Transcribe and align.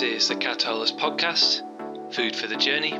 This 0.00 0.22
is 0.22 0.28
the 0.28 0.36
Catalyst 0.36 0.96
Podcast, 0.96 1.60
Food 2.14 2.34
for 2.34 2.46
the 2.46 2.56
Journey. 2.56 2.94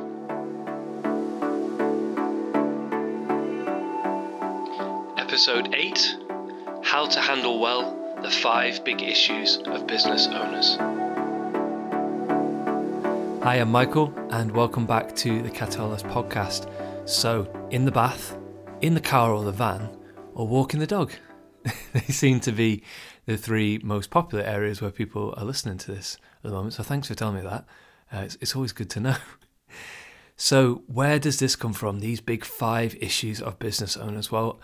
Episode 5.16 5.74
8 5.74 6.16
How 6.82 7.06
to 7.06 7.20
Handle 7.20 7.58
Well 7.58 8.18
the 8.22 8.30
Five 8.30 8.84
Big 8.84 9.00
Issues 9.00 9.62
of 9.64 9.86
Business 9.86 10.26
Owners. 10.26 10.76
Hi, 13.44 13.54
I'm 13.54 13.70
Michael, 13.70 14.12
and 14.28 14.52
welcome 14.52 14.84
back 14.84 15.16
to 15.16 15.40
the 15.40 15.50
Catalyst 15.50 16.04
Podcast. 16.04 16.70
So, 17.08 17.48
in 17.70 17.86
the 17.86 17.92
bath, 17.92 18.36
in 18.82 18.92
the 18.92 19.00
car 19.00 19.32
or 19.32 19.42
the 19.42 19.52
van, 19.52 19.88
or 20.34 20.46
walking 20.46 20.80
the 20.80 20.86
dog? 20.86 21.12
they 21.92 22.00
seem 22.12 22.40
to 22.40 22.52
be 22.52 22.82
the 23.26 23.36
three 23.36 23.78
most 23.82 24.10
popular 24.10 24.44
areas 24.44 24.80
where 24.80 24.90
people 24.90 25.34
are 25.36 25.44
listening 25.44 25.78
to 25.78 25.92
this 25.92 26.16
at 26.44 26.50
the 26.50 26.56
moment. 26.56 26.74
So 26.74 26.82
thanks 26.82 27.08
for 27.08 27.14
telling 27.14 27.36
me 27.36 27.42
that. 27.42 27.64
Uh, 28.12 28.18
it's, 28.18 28.36
it's 28.40 28.56
always 28.56 28.72
good 28.72 28.90
to 28.90 29.00
know. 29.00 29.16
so, 30.36 30.82
where 30.86 31.18
does 31.18 31.38
this 31.38 31.54
come 31.54 31.72
from? 31.72 32.00
These 32.00 32.20
big 32.20 32.44
five 32.44 32.96
issues 33.00 33.40
of 33.40 33.58
business 33.58 33.96
owners? 33.96 34.32
Well, 34.32 34.60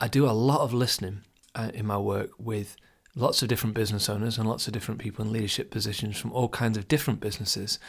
I 0.00 0.08
do 0.08 0.26
a 0.26 0.32
lot 0.32 0.60
of 0.60 0.72
listening 0.72 1.22
uh, 1.54 1.70
in 1.74 1.86
my 1.86 1.98
work 1.98 2.30
with 2.38 2.76
lots 3.16 3.42
of 3.42 3.48
different 3.48 3.74
business 3.74 4.08
owners 4.08 4.38
and 4.38 4.48
lots 4.48 4.68
of 4.68 4.72
different 4.72 5.00
people 5.00 5.24
in 5.24 5.32
leadership 5.32 5.70
positions 5.70 6.16
from 6.16 6.32
all 6.32 6.48
kinds 6.48 6.78
of 6.78 6.86
different 6.86 7.18
businesses. 7.20 7.80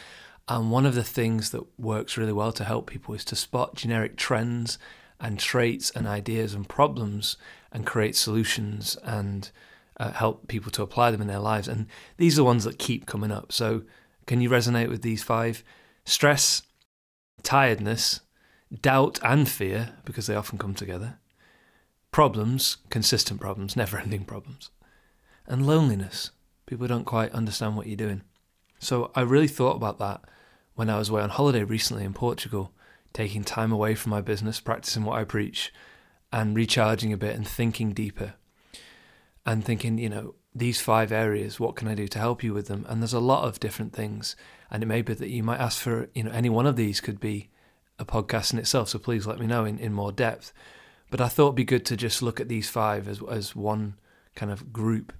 And 0.48 0.72
one 0.72 0.86
of 0.86 0.96
the 0.96 1.04
things 1.04 1.50
that 1.50 1.64
works 1.78 2.16
really 2.16 2.32
well 2.32 2.50
to 2.52 2.64
help 2.64 2.90
people 2.90 3.14
is 3.14 3.24
to 3.26 3.36
spot 3.36 3.76
generic 3.76 4.16
trends 4.16 4.78
and 5.20 5.38
traits 5.38 5.90
and 5.90 6.08
ideas 6.08 6.54
and 6.54 6.68
problems 6.68 7.36
and 7.72 7.86
create 7.86 8.16
solutions 8.16 8.96
and 9.02 9.50
uh, 9.98 10.12
help 10.12 10.48
people 10.48 10.70
to 10.72 10.82
apply 10.82 11.10
them 11.10 11.20
in 11.20 11.26
their 11.26 11.38
lives. 11.38 11.68
And 11.68 11.86
these 12.16 12.34
are 12.34 12.42
the 12.42 12.44
ones 12.44 12.64
that 12.64 12.78
keep 12.78 13.06
coming 13.06 13.30
up. 13.30 13.52
So, 13.52 13.82
can 14.26 14.40
you 14.40 14.48
resonate 14.48 14.88
with 14.88 15.02
these 15.02 15.22
five? 15.22 15.62
Stress, 16.04 16.62
tiredness, 17.42 18.20
doubt, 18.80 19.20
and 19.22 19.48
fear, 19.48 19.94
because 20.04 20.26
they 20.26 20.34
often 20.34 20.58
come 20.58 20.74
together. 20.74 21.18
Problems, 22.10 22.78
consistent 22.88 23.40
problems, 23.40 23.76
never 23.76 23.98
ending 23.98 24.24
problems. 24.24 24.70
And 25.46 25.66
loneliness. 25.66 26.30
People 26.66 26.86
don't 26.86 27.04
quite 27.04 27.32
understand 27.32 27.76
what 27.76 27.86
you're 27.86 27.96
doing. 27.96 28.22
So, 28.78 29.10
I 29.14 29.20
really 29.20 29.48
thought 29.48 29.76
about 29.76 29.98
that 29.98 30.22
when 30.74 30.88
I 30.88 30.98
was 30.98 31.10
away 31.10 31.20
on 31.20 31.28
holiday 31.28 31.62
recently 31.62 32.04
in 32.04 32.14
Portugal, 32.14 32.72
taking 33.12 33.44
time 33.44 33.70
away 33.70 33.94
from 33.94 34.10
my 34.10 34.22
business, 34.22 34.60
practicing 34.60 35.04
what 35.04 35.18
I 35.18 35.24
preach, 35.24 35.72
and 36.32 36.56
recharging 36.56 37.12
a 37.12 37.16
bit 37.16 37.34
and 37.34 37.46
thinking 37.46 37.92
deeper 37.92 38.34
and 39.44 39.64
thinking, 39.64 39.98
you 39.98 40.08
know, 40.08 40.34
these 40.54 40.80
five 40.80 41.12
areas, 41.12 41.60
what 41.60 41.76
can 41.76 41.88
I 41.88 41.94
do 41.94 42.08
to 42.08 42.18
help 42.18 42.42
you 42.42 42.52
with 42.52 42.66
them? 42.66 42.84
And 42.88 43.00
there's 43.00 43.12
a 43.12 43.20
lot 43.20 43.44
of 43.44 43.60
different 43.60 43.92
things. 43.92 44.36
And 44.70 44.82
it 44.82 44.86
may 44.86 45.02
be 45.02 45.14
that 45.14 45.28
you 45.28 45.42
might 45.42 45.60
ask 45.60 45.80
for, 45.80 46.08
you 46.14 46.24
know, 46.24 46.30
any 46.32 46.48
one 46.48 46.66
of 46.66 46.76
these 46.76 47.00
could 47.00 47.20
be 47.20 47.50
a 47.98 48.04
podcast 48.04 48.52
in 48.52 48.58
itself. 48.58 48.88
So 48.88 48.98
please 48.98 49.26
let 49.26 49.38
me 49.38 49.46
know 49.46 49.64
in, 49.64 49.78
in 49.78 49.92
more 49.92 50.12
depth. 50.12 50.52
But 51.10 51.20
I 51.20 51.28
thought 51.28 51.46
it'd 51.46 51.56
be 51.56 51.64
good 51.64 51.86
to 51.86 51.96
just 51.96 52.22
look 52.22 52.40
at 52.40 52.48
these 52.48 52.68
five 52.68 53.08
as, 53.08 53.20
as 53.30 53.54
one 53.54 53.94
kind 54.34 54.50
of 54.50 54.72
group 54.72 55.12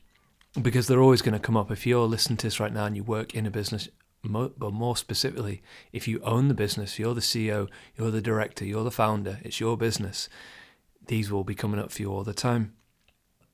because 0.60 0.86
they're 0.86 1.02
always 1.02 1.22
going 1.22 1.34
to 1.34 1.38
come 1.38 1.56
up. 1.56 1.70
If 1.70 1.86
you're 1.86 2.06
listening 2.06 2.36
to 2.38 2.46
this 2.46 2.60
right 2.60 2.72
now 2.72 2.86
and 2.86 2.96
you 2.96 3.04
work 3.04 3.34
in 3.34 3.46
a 3.46 3.50
business, 3.50 3.88
but 4.22 4.72
more 4.72 4.96
specifically, 4.96 5.62
if 5.92 6.06
you 6.06 6.20
own 6.22 6.48
the 6.48 6.54
business, 6.54 6.98
you're 6.98 7.14
the 7.14 7.20
CEO, 7.20 7.68
you're 7.96 8.10
the 8.10 8.20
director, 8.20 8.64
you're 8.64 8.84
the 8.84 8.90
founder, 8.90 9.38
it's 9.42 9.60
your 9.60 9.76
business, 9.76 10.28
these 11.06 11.30
will 11.30 11.44
be 11.44 11.54
coming 11.54 11.80
up 11.80 11.90
for 11.90 12.02
you 12.02 12.12
all 12.12 12.24
the 12.24 12.34
time. 12.34 12.74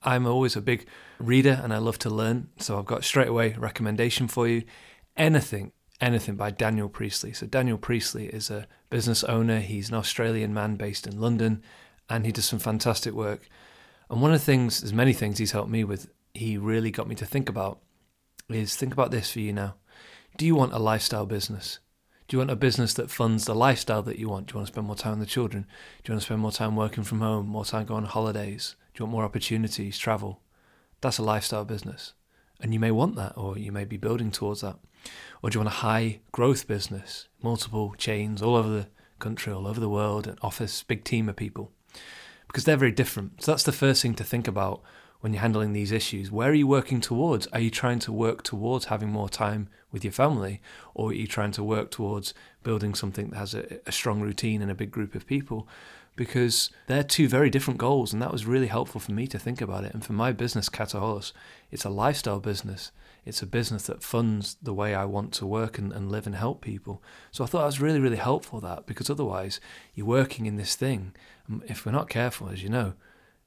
I'm 0.03 0.27
always 0.27 0.57
a 0.57 0.61
big 0.61 0.87
reader 1.19 1.61
and 1.63 1.73
I 1.73 1.79
love 1.79 1.99
to 2.01 2.11
learn, 2.11 2.49
so 2.59 2.79
I've 2.79 2.87
got 2.87 3.05
straight 3.05 3.29
away 3.29 3.55
recommendation 3.59 4.29
for 4.29 4.47
you. 4.47 4.63
Anything, 5.17 5.73
anything 6.01 6.37
by 6.37 6.51
Daniel 6.51 6.89
Priestley. 6.89 7.33
So 7.33 7.47
Daniel 7.47 7.79
Priestley 7.79 8.27
is 8.27 8.51
a 8.51 8.67
business 8.91 9.25
owner. 9.25 9.61
He's 9.61 9.89
an 9.89 9.97
Australian 9.97 10.55
man 10.55 10.77
based 10.77 11.07
in 11.07 11.21
London, 11.21 11.63
and 12.09 12.27
he 12.27 12.33
does 12.33 12.45
some 12.45 12.59
fantastic 12.59 13.15
work. 13.15 13.49
And 14.11 14.21
one 14.21 14.33
of 14.33 14.39
the 14.39 14.45
things, 14.45 14.81
there's 14.81 14.93
many 14.93 15.13
things 15.13 15.39
he's 15.39 15.53
helped 15.53 15.71
me 15.71 15.83
with. 15.83 16.11
He 16.35 16.59
really 16.59 16.91
got 16.91 17.09
me 17.09 17.15
to 17.17 17.27
think 17.27 17.49
about 17.49 17.81
is 18.49 18.77
think 18.77 18.93
about 18.93 19.11
this 19.11 19.33
for 19.33 19.41
you 19.41 19.53
now. 19.53 19.75
Do 20.37 20.47
you 20.47 20.55
want 20.55 20.73
a 20.73 20.79
lifestyle 20.79 21.27
business? 21.27 21.79
Do 22.29 22.35
you 22.35 22.39
want 22.39 22.51
a 22.51 22.57
business 22.57 22.93
that 22.95 23.11
funds 23.11 23.45
the 23.45 23.55
lifestyle 23.55 24.03
that 24.03 24.19
you 24.19 24.29
want? 24.29 24.47
Do 24.49 24.53
you 24.53 24.57
want 24.57 24.67
to 24.67 24.73
spend 24.73 24.87
more 24.89 24.97
time 24.97 25.19
with 25.19 25.29
the 25.29 25.33
children? 25.33 25.65
Do 26.03 26.11
you 26.11 26.15
want 26.15 26.23
to 26.23 26.27
spend 26.27 26.41
more 26.41 26.51
time 26.51 26.75
working 26.75 27.05
from 27.05 27.21
home, 27.21 27.47
more 27.47 27.65
time 27.65 27.87
going 27.87 28.03
on 28.03 28.11
holidays? 28.11 28.75
Do 28.95 29.01
you 29.01 29.07
want 29.07 29.13
more 29.13 29.25
opportunities, 29.25 29.97
travel? 29.97 30.41
That's 31.01 31.19
a 31.19 31.23
lifestyle 31.23 31.65
business. 31.65 32.15
And 32.61 32.75
you 32.75 32.81
may 32.81 32.91
want 32.91 33.15
that, 33.15 33.35
or 33.37 33.57
you 33.57 33.71
may 33.71 33.85
be 33.85 33.97
building 33.97 34.33
towards 34.33 34.63
that. 34.63 34.77
Or 35.41 35.51
do 35.51 35.57
you 35.57 35.61
want 35.61 35.75
a 35.75 35.79
high 35.79 36.19
growth 36.33 36.67
business, 36.67 37.29
multiple 37.43 37.95
chains 37.97 38.43
all 38.43 38.57
over 38.57 38.69
the 38.69 38.89
country, 39.21 39.53
all 39.53 39.69
over 39.69 39.79
the 39.79 39.89
world, 39.89 40.27
an 40.27 40.39
office, 40.43 40.83
big 40.83 41.05
team 41.05 41.29
of 41.29 41.37
people? 41.37 41.71
Because 42.49 42.65
they're 42.65 42.77
very 42.77 42.91
different. 42.91 43.45
So 43.45 43.53
that's 43.53 43.63
the 43.63 43.71
first 43.71 44.03
thing 44.03 44.15
to 44.15 44.25
think 44.25 44.49
about 44.49 44.83
when 45.27 45.33
you're 45.33 45.43
handling 45.43 45.73
these 45.73 45.91
issues. 45.91 46.31
Where 46.31 46.51
are 46.51 46.55
you 46.55 46.69
working 46.69 47.01
towards? 47.01 47.49
Are 47.49 47.59
you 47.59 47.69
trying 47.69 47.99
to 47.99 48.13
work 48.13 48.45
towards 48.45 48.85
having 48.85 49.09
more 49.09 49.29
time 49.29 49.69
with 49.91 50.05
your 50.05 50.13
family, 50.13 50.63
or 50.95 51.11
are 51.11 51.15
you 51.15 51.27
trying 51.27 51.51
to 51.51 51.65
work 51.65 51.91
towards 51.91 52.33
building 52.63 52.95
something 52.95 53.31
that 53.31 53.37
has 53.37 53.53
a, 53.53 53.81
a 53.87 53.91
strong 53.91 54.21
routine 54.21 54.63
and 54.63 54.71
a 54.71 54.75
big 54.77 54.93
group 54.93 55.17
of 55.17 55.27
people? 55.27 55.67
because 56.15 56.71
they're 56.87 57.03
two 57.03 57.29
very 57.29 57.51
different 57.51 57.79
goals. 57.79 58.13
And 58.13 58.23
that 58.23 58.33
was 58.33 58.47
really 58.47 58.69
helpful 58.69 59.01
for 59.01 59.13
me 59.13 59.27
to 59.27 59.39
think 59.39 59.61
about 59.61 59.85
it. 59.85 59.93
And 59.93 60.03
for 60.03 60.15
my 60.15 60.33
business, 60.33 60.71
Cataholos, 60.71 61.33
it's 61.71 61.85
a 61.85 61.91
lifestyle 61.91 62.41
business. 62.41 62.91
It's 63.27 63.43
a 63.43 63.47
business 63.47 63.83
that 63.89 64.03
funds 64.03 64.57
the 64.63 64.73
way 64.73 64.95
I 64.95 65.05
want 65.05 65.33
to 65.35 65.47
work 65.47 65.77
and, 65.77 65.93
and 65.93 66.11
live 66.11 66.25
and 66.25 66.35
help 66.35 66.63
people. 66.63 67.03
So 67.33 67.45
I 67.45 67.49
thought 67.49 67.59
that 67.59 67.67
was 67.67 67.83
really, 67.83 68.01
really 68.01 68.17
helpful 68.17 68.61
that 68.61 68.87
because 68.87 69.11
otherwise 69.11 69.61
you're 69.95 70.07
working 70.07 70.47
in 70.47 70.57
this 70.57 70.75
thing. 70.75 71.15
If 71.67 71.85
we're 71.85 71.93
not 71.93 72.09
careful, 72.09 72.49
as 72.49 72.63
you 72.63 72.71
know, 72.71 72.95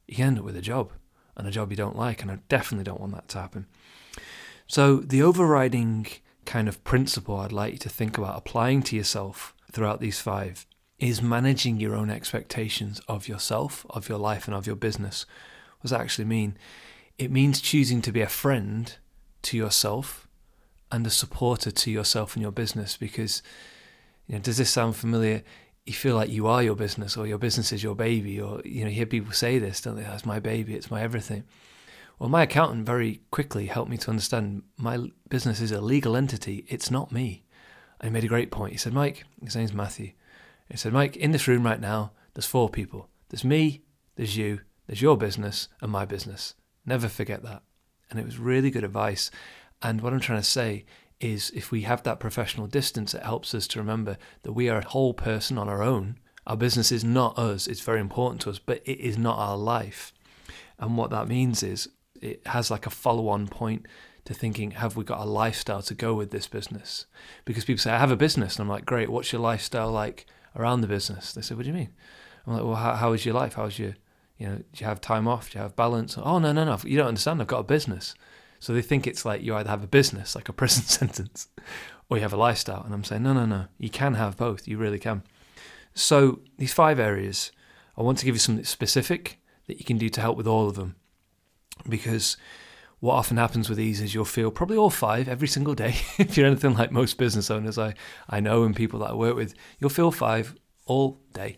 you 0.08 0.24
end 0.24 0.38
up 0.38 0.46
with 0.46 0.56
a 0.56 0.62
job 0.62 0.92
and 1.40 1.48
a 1.48 1.52
job 1.52 1.72
you 1.72 1.78
don't 1.78 1.98
like. 1.98 2.22
And 2.22 2.32
I 2.32 2.40
definitely 2.50 2.84
don't 2.84 3.00
want 3.00 3.14
that 3.14 3.28
to 3.30 3.40
happen. 3.40 3.66
So 4.68 4.98
the 4.98 5.24
overriding 5.24 6.08
kind 6.46 6.68
of 6.68 6.84
principle 6.84 7.38
I'd 7.38 7.52
like 7.52 7.74
you 7.74 7.80
to 7.80 7.90
think 7.90 8.18
about 8.18 8.38
applying 8.38 8.84
to 8.84 8.96
yourself 8.96 9.54
throughout 9.72 10.00
these 10.00 10.20
five 10.20 10.66
is 11.00 11.22
managing 11.22 11.80
your 11.80 11.96
own 11.96 12.10
expectations 12.10 13.02
of 13.08 13.28
yourself, 13.28 13.86
of 13.90 14.10
your 14.10 14.18
life, 14.18 14.48
and 14.48 14.56
of 14.56 14.68
your 14.68 14.76
business. 14.76 15.26
What 15.78 15.84
does 15.84 15.92
that 15.92 16.02
actually 16.02 16.26
mean? 16.26 16.58
It 17.18 17.32
means 17.32 17.62
choosing 17.62 18.02
to 18.02 18.12
be 18.12 18.22
a 18.22 18.28
friend 18.28 18.94
to 19.44 19.58
yourself 19.58 20.28
and 20.92 21.06
a 21.06 21.10
supporter 21.10 21.72
to 21.72 21.92
yourself 21.92 22.36
and 22.36 22.42
your 22.42 22.52
business 22.52 22.98
because 22.98 23.42
you 24.28 24.36
know 24.36 24.42
does 24.42 24.58
this 24.58 24.70
sound 24.70 24.96
familiar 24.96 25.44
you 25.90 25.96
feel 25.96 26.16
like 26.16 26.30
you 26.30 26.48
are 26.48 26.64
your 26.64 26.76
business 26.76 27.18
or 27.18 27.28
your 27.28 27.38
business 27.38 27.74
is 27.74 27.84
your 27.84 27.96
baby 27.96 28.40
or 28.40 28.62
you 28.64 28.84
know 28.84 28.90
you 28.90 28.96
hear 28.96 29.06
people 29.06 29.34
say 29.34 29.60
this 29.60 29.82
don't 29.82 29.96
they 29.96 30.04
that's 30.04 30.26
my 30.26 30.40
baby 30.40 30.76
it's 30.76 30.92
my 30.92 31.02
everything 31.02 31.44
well 32.18 32.30
my 32.30 32.44
accountant 32.44 32.86
very 32.86 33.22
quickly 33.32 33.66
helped 33.66 33.90
me 33.90 33.98
to 33.98 34.10
understand 34.10 34.64
my 34.78 35.10
business 35.28 35.60
is 35.60 35.72
a 35.72 35.82
legal 35.82 36.16
entity 36.16 36.66
it's 36.68 36.90
not 36.90 37.12
me 37.12 37.44
and 38.00 38.10
he 38.10 38.14
made 38.14 38.24
a 38.24 38.28
great 38.28 38.52
point 38.52 38.72
he 38.72 38.78
said 38.78 38.94
mike 38.94 39.26
his 39.44 39.56
name's 39.56 39.74
matthew 39.74 40.12
he 40.70 40.78
said, 40.78 40.94
Mike, 40.94 41.18
in 41.18 41.32
this 41.32 41.48
room 41.48 41.64
right 41.64 41.80
now, 41.80 42.12
there's 42.34 42.46
four 42.46 42.70
people. 42.70 43.10
There's 43.30 43.44
me, 43.44 43.82
there's 44.16 44.38
you, 44.38 44.62
there's 44.86 45.02
your 45.02 45.18
business, 45.18 45.68
and 45.82 45.92
my 45.92 46.06
business. 46.06 46.54
Never 46.86 47.08
forget 47.08 47.44
that. 47.44 47.64
And 48.10 48.20
it 48.20 48.26
was 48.26 48.38
really 48.38 48.70
good 48.70 48.84
advice. 48.84 49.32
And 49.82 50.02
what 50.02 50.14
I'm 50.14 50.20
trying 50.20 50.42
to 50.42 50.48
say 50.48 50.86
is 51.20 51.52
if 51.52 51.72
we 51.72 51.82
have 51.82 52.04
that 52.04 52.20
professional 52.20 52.68
distance, 52.68 53.14
it 53.14 53.24
helps 53.24 53.54
us 53.54 53.68
to 53.68 53.80
remember 53.80 54.18
that 54.44 54.54
we 54.54 54.70
are 54.70 54.80
a 54.80 54.88
whole 54.88 55.14
person 55.14 55.58
on 55.58 55.68
our 55.68 55.84
own. 55.84 56.18
Our 56.48 56.58
business 56.58 56.92
is 56.92 57.04
not 57.04 57.38
us, 57.38 57.68
it's 57.68 57.82
very 57.82 58.00
important 58.00 58.42
to 58.42 58.50
us, 58.50 58.60
but 58.60 58.82
it 58.86 59.00
is 59.00 59.18
not 59.18 59.38
our 59.38 59.58
life. 59.58 60.14
And 60.80 60.98
what 60.98 61.12
that 61.12 61.28
means 61.28 61.62
is 61.62 61.90
it 62.22 62.46
has 62.48 62.72
like 62.72 62.86
a 62.86 62.92
follow 62.92 63.28
on 63.28 63.48
point 63.48 63.86
to 64.26 64.34
thinking, 64.34 64.72
have 64.72 64.96
we 64.96 65.04
got 65.04 65.20
a 65.20 65.26
lifestyle 65.26 65.82
to 65.84 65.94
go 65.94 66.14
with 66.14 66.32
this 66.32 66.48
business? 66.48 67.06
Because 67.46 67.66
people 67.66 67.82
say, 67.82 67.92
I 67.92 68.00
have 68.00 68.12
a 68.12 68.16
business. 68.16 68.56
And 68.56 68.64
I'm 68.64 68.70
like, 68.70 68.86
great, 68.86 69.10
what's 69.10 69.32
your 69.32 69.42
lifestyle 69.42 69.92
like? 69.92 70.26
around 70.56 70.82
the 70.82 70.88
business. 70.88 71.34
They 71.34 71.42
say, 71.42 71.56
"What 71.56 71.64
do 71.64 71.70
you 71.70 71.76
mean?" 71.76 71.90
I'm 72.46 72.54
like, 72.54 72.64
"Well, 72.64 72.76
how, 72.76 72.96
how 72.96 73.14
is 73.14 73.26
your 73.26 73.36
life? 73.36 73.56
How's 73.56 73.80
your, 73.80 73.96
you 74.38 74.48
know, 74.48 74.56
do 74.58 74.64
you 74.76 74.86
have 74.86 75.02
time 75.02 75.28
off? 75.28 75.52
Do 75.52 75.58
you 75.58 75.64
have 75.64 75.76
balance?" 75.76 76.18
Oh 76.18 76.40
no, 76.40 76.52
no, 76.52 76.66
no! 76.66 76.78
You 76.84 76.98
don't 76.98 77.08
understand. 77.08 77.42
I've 77.42 77.48
got 77.48 77.60
a 77.60 77.64
business. 77.64 78.16
So 78.60 78.74
they 78.74 78.82
think 78.82 79.08
it's 79.08 79.26
like 79.26 79.42
you 79.42 79.56
either 79.56 79.70
have 79.70 79.84
a 79.84 79.88
business, 79.88 80.36
like 80.36 80.50
a 80.50 80.54
prison 80.62 80.84
sentence, 80.84 81.48
or 82.10 82.18
you 82.18 82.24
have 82.24 82.34
a 82.34 82.38
lifestyle. 82.38 82.84
And 82.84 82.94
I'm 82.94 83.04
saying, 83.04 83.24
no, 83.24 83.34
no, 83.34 83.46
no. 83.46 83.66
You 83.78 83.90
can 83.90 84.16
have 84.16 84.38
both. 84.38 84.68
You 84.68 84.78
really 84.78 85.00
can. 85.00 85.24
So 85.94 86.40
these 86.58 86.74
five 86.74 87.00
areas, 87.00 87.52
I 87.98 88.04
want 88.04 88.18
to 88.20 88.26
give 88.26 88.36
you 88.36 88.40
something 88.40 88.66
specific 88.66 89.40
that 89.68 89.80
you 89.80 89.86
can 89.86 89.98
do 89.98 90.10
to 90.10 90.22
help 90.22 90.38
with 90.38 90.48
all 90.48 90.68
of 90.68 90.76
them, 90.76 90.96
because 91.88 92.38
what 93.00 93.16
often 93.16 93.38
happens 93.38 93.70
with 93.70 93.78
these 93.78 94.02
is 94.02 94.14
you'll 94.14 94.26
feel 94.26 94.52
probably 94.52 94.78
all 94.78 94.90
five 94.90 95.30
every 95.30 95.48
single 95.48 95.74
day. 95.74 95.96
if 96.18 96.38
you're 96.38 96.48
anything 96.48 96.76
like 96.76 96.92
most 96.92 97.18
business 97.18 97.50
owners 97.50 97.78
I, 97.78 97.94
I 98.30 98.40
know 98.40 98.64
and 98.64 98.76
people 98.76 99.00
that 99.00 99.12
I 99.12 99.14
work 99.14 99.36
with, 99.36 99.54
you'll 99.80 99.90
feel 99.90 100.12
five 100.12 100.56
all 100.86 101.22
day 101.34 101.58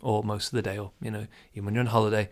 or 0.00 0.22
most 0.22 0.48
of 0.48 0.52
the 0.52 0.62
day, 0.62 0.78
or, 0.78 0.90
you 1.00 1.10
know, 1.10 1.26
even 1.54 1.64
when 1.64 1.74
you're 1.74 1.82
on 1.82 1.86
holiday. 1.86 2.28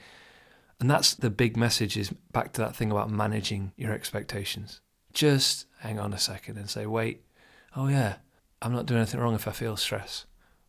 And 0.80 0.90
that's 0.90 1.14
the 1.14 1.30
big 1.30 1.56
message 1.56 1.96
is 1.96 2.10
back 2.32 2.52
to 2.54 2.60
that 2.62 2.74
thing 2.74 2.90
about 2.90 3.10
managing 3.10 3.72
your 3.76 3.92
expectations. 3.92 4.80
just 5.12 5.66
hang 5.80 5.98
on 5.98 6.12
a 6.12 6.18
second 6.18 6.56
and 6.56 6.70
say, 6.70 6.86
wait, 6.86 7.22
oh 7.76 7.88
yeah, 7.88 8.16
I'm 8.62 8.72
not 8.72 8.86
doing 8.86 9.00
anything 9.00 9.20
wrong 9.20 9.34
if 9.34 9.48
I 9.48 9.52
feel 9.52 9.76
stress 9.76 10.26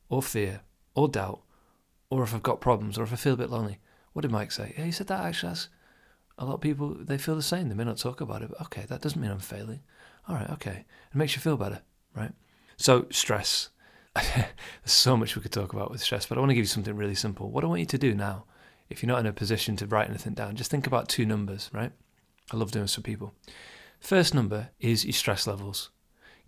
or 0.09 0.21
fear 0.21 0.61
or 0.95 1.07
doubt 1.07 1.41
or 2.09 2.23
if 2.23 2.33
I've 2.33 2.43
got 2.43 2.61
problems 2.61 2.97
or 2.97 3.03
if 3.03 3.13
I 3.13 3.15
feel 3.15 3.33
a 3.33 3.37
bit 3.37 3.49
lonely. 3.49 3.79
What 4.13 4.23
did 4.23 4.31
Mike 4.31 4.51
say? 4.51 4.73
Yeah, 4.77 4.85
he 4.85 4.91
said 4.91 5.07
that 5.07 5.23
actually 5.23 5.49
has 5.49 5.69
a 6.37 6.45
lot 6.45 6.55
of 6.55 6.61
people, 6.61 6.95
they 6.99 7.17
feel 7.17 7.35
the 7.35 7.41
same. 7.41 7.69
They 7.69 7.75
may 7.75 7.83
not 7.83 7.97
talk 7.97 8.19
about 8.19 8.41
it, 8.41 8.49
but 8.49 8.61
okay, 8.63 8.85
that 8.89 9.01
doesn't 9.01 9.21
mean 9.21 9.31
I'm 9.31 9.39
failing. 9.39 9.81
All 10.27 10.35
right, 10.35 10.49
okay. 10.51 10.85
It 11.11 11.15
makes 11.15 11.35
you 11.35 11.41
feel 11.41 11.55
better, 11.55 11.81
right? 12.15 12.31
So, 12.77 13.05
stress. 13.11 13.69
There's 14.15 14.45
so 14.85 15.15
much 15.15 15.35
we 15.35 15.41
could 15.41 15.51
talk 15.51 15.73
about 15.73 15.91
with 15.91 16.01
stress, 16.01 16.25
but 16.25 16.37
I 16.37 16.41
want 16.41 16.49
to 16.49 16.55
give 16.55 16.63
you 16.63 16.67
something 16.67 16.95
really 16.95 17.15
simple. 17.15 17.51
What 17.51 17.63
I 17.63 17.67
want 17.67 17.79
you 17.79 17.85
to 17.85 17.97
do 17.97 18.15
now, 18.15 18.45
if 18.91 19.01
you're 19.01 19.07
not 19.07 19.19
in 19.19 19.25
a 19.25 19.33
position 19.33 19.75
to 19.77 19.87
write 19.87 20.09
anything 20.09 20.33
down, 20.33 20.55
just 20.55 20.69
think 20.69 20.85
about 20.85 21.09
two 21.09 21.25
numbers, 21.25 21.69
right? 21.73 21.91
I 22.51 22.57
love 22.57 22.71
doing 22.71 22.83
this 22.83 22.95
for 22.95 23.01
people. 23.01 23.33
First 23.99 24.33
number 24.33 24.69
is 24.79 25.05
your 25.05 25.13
stress 25.13 25.47
levels. 25.47 25.89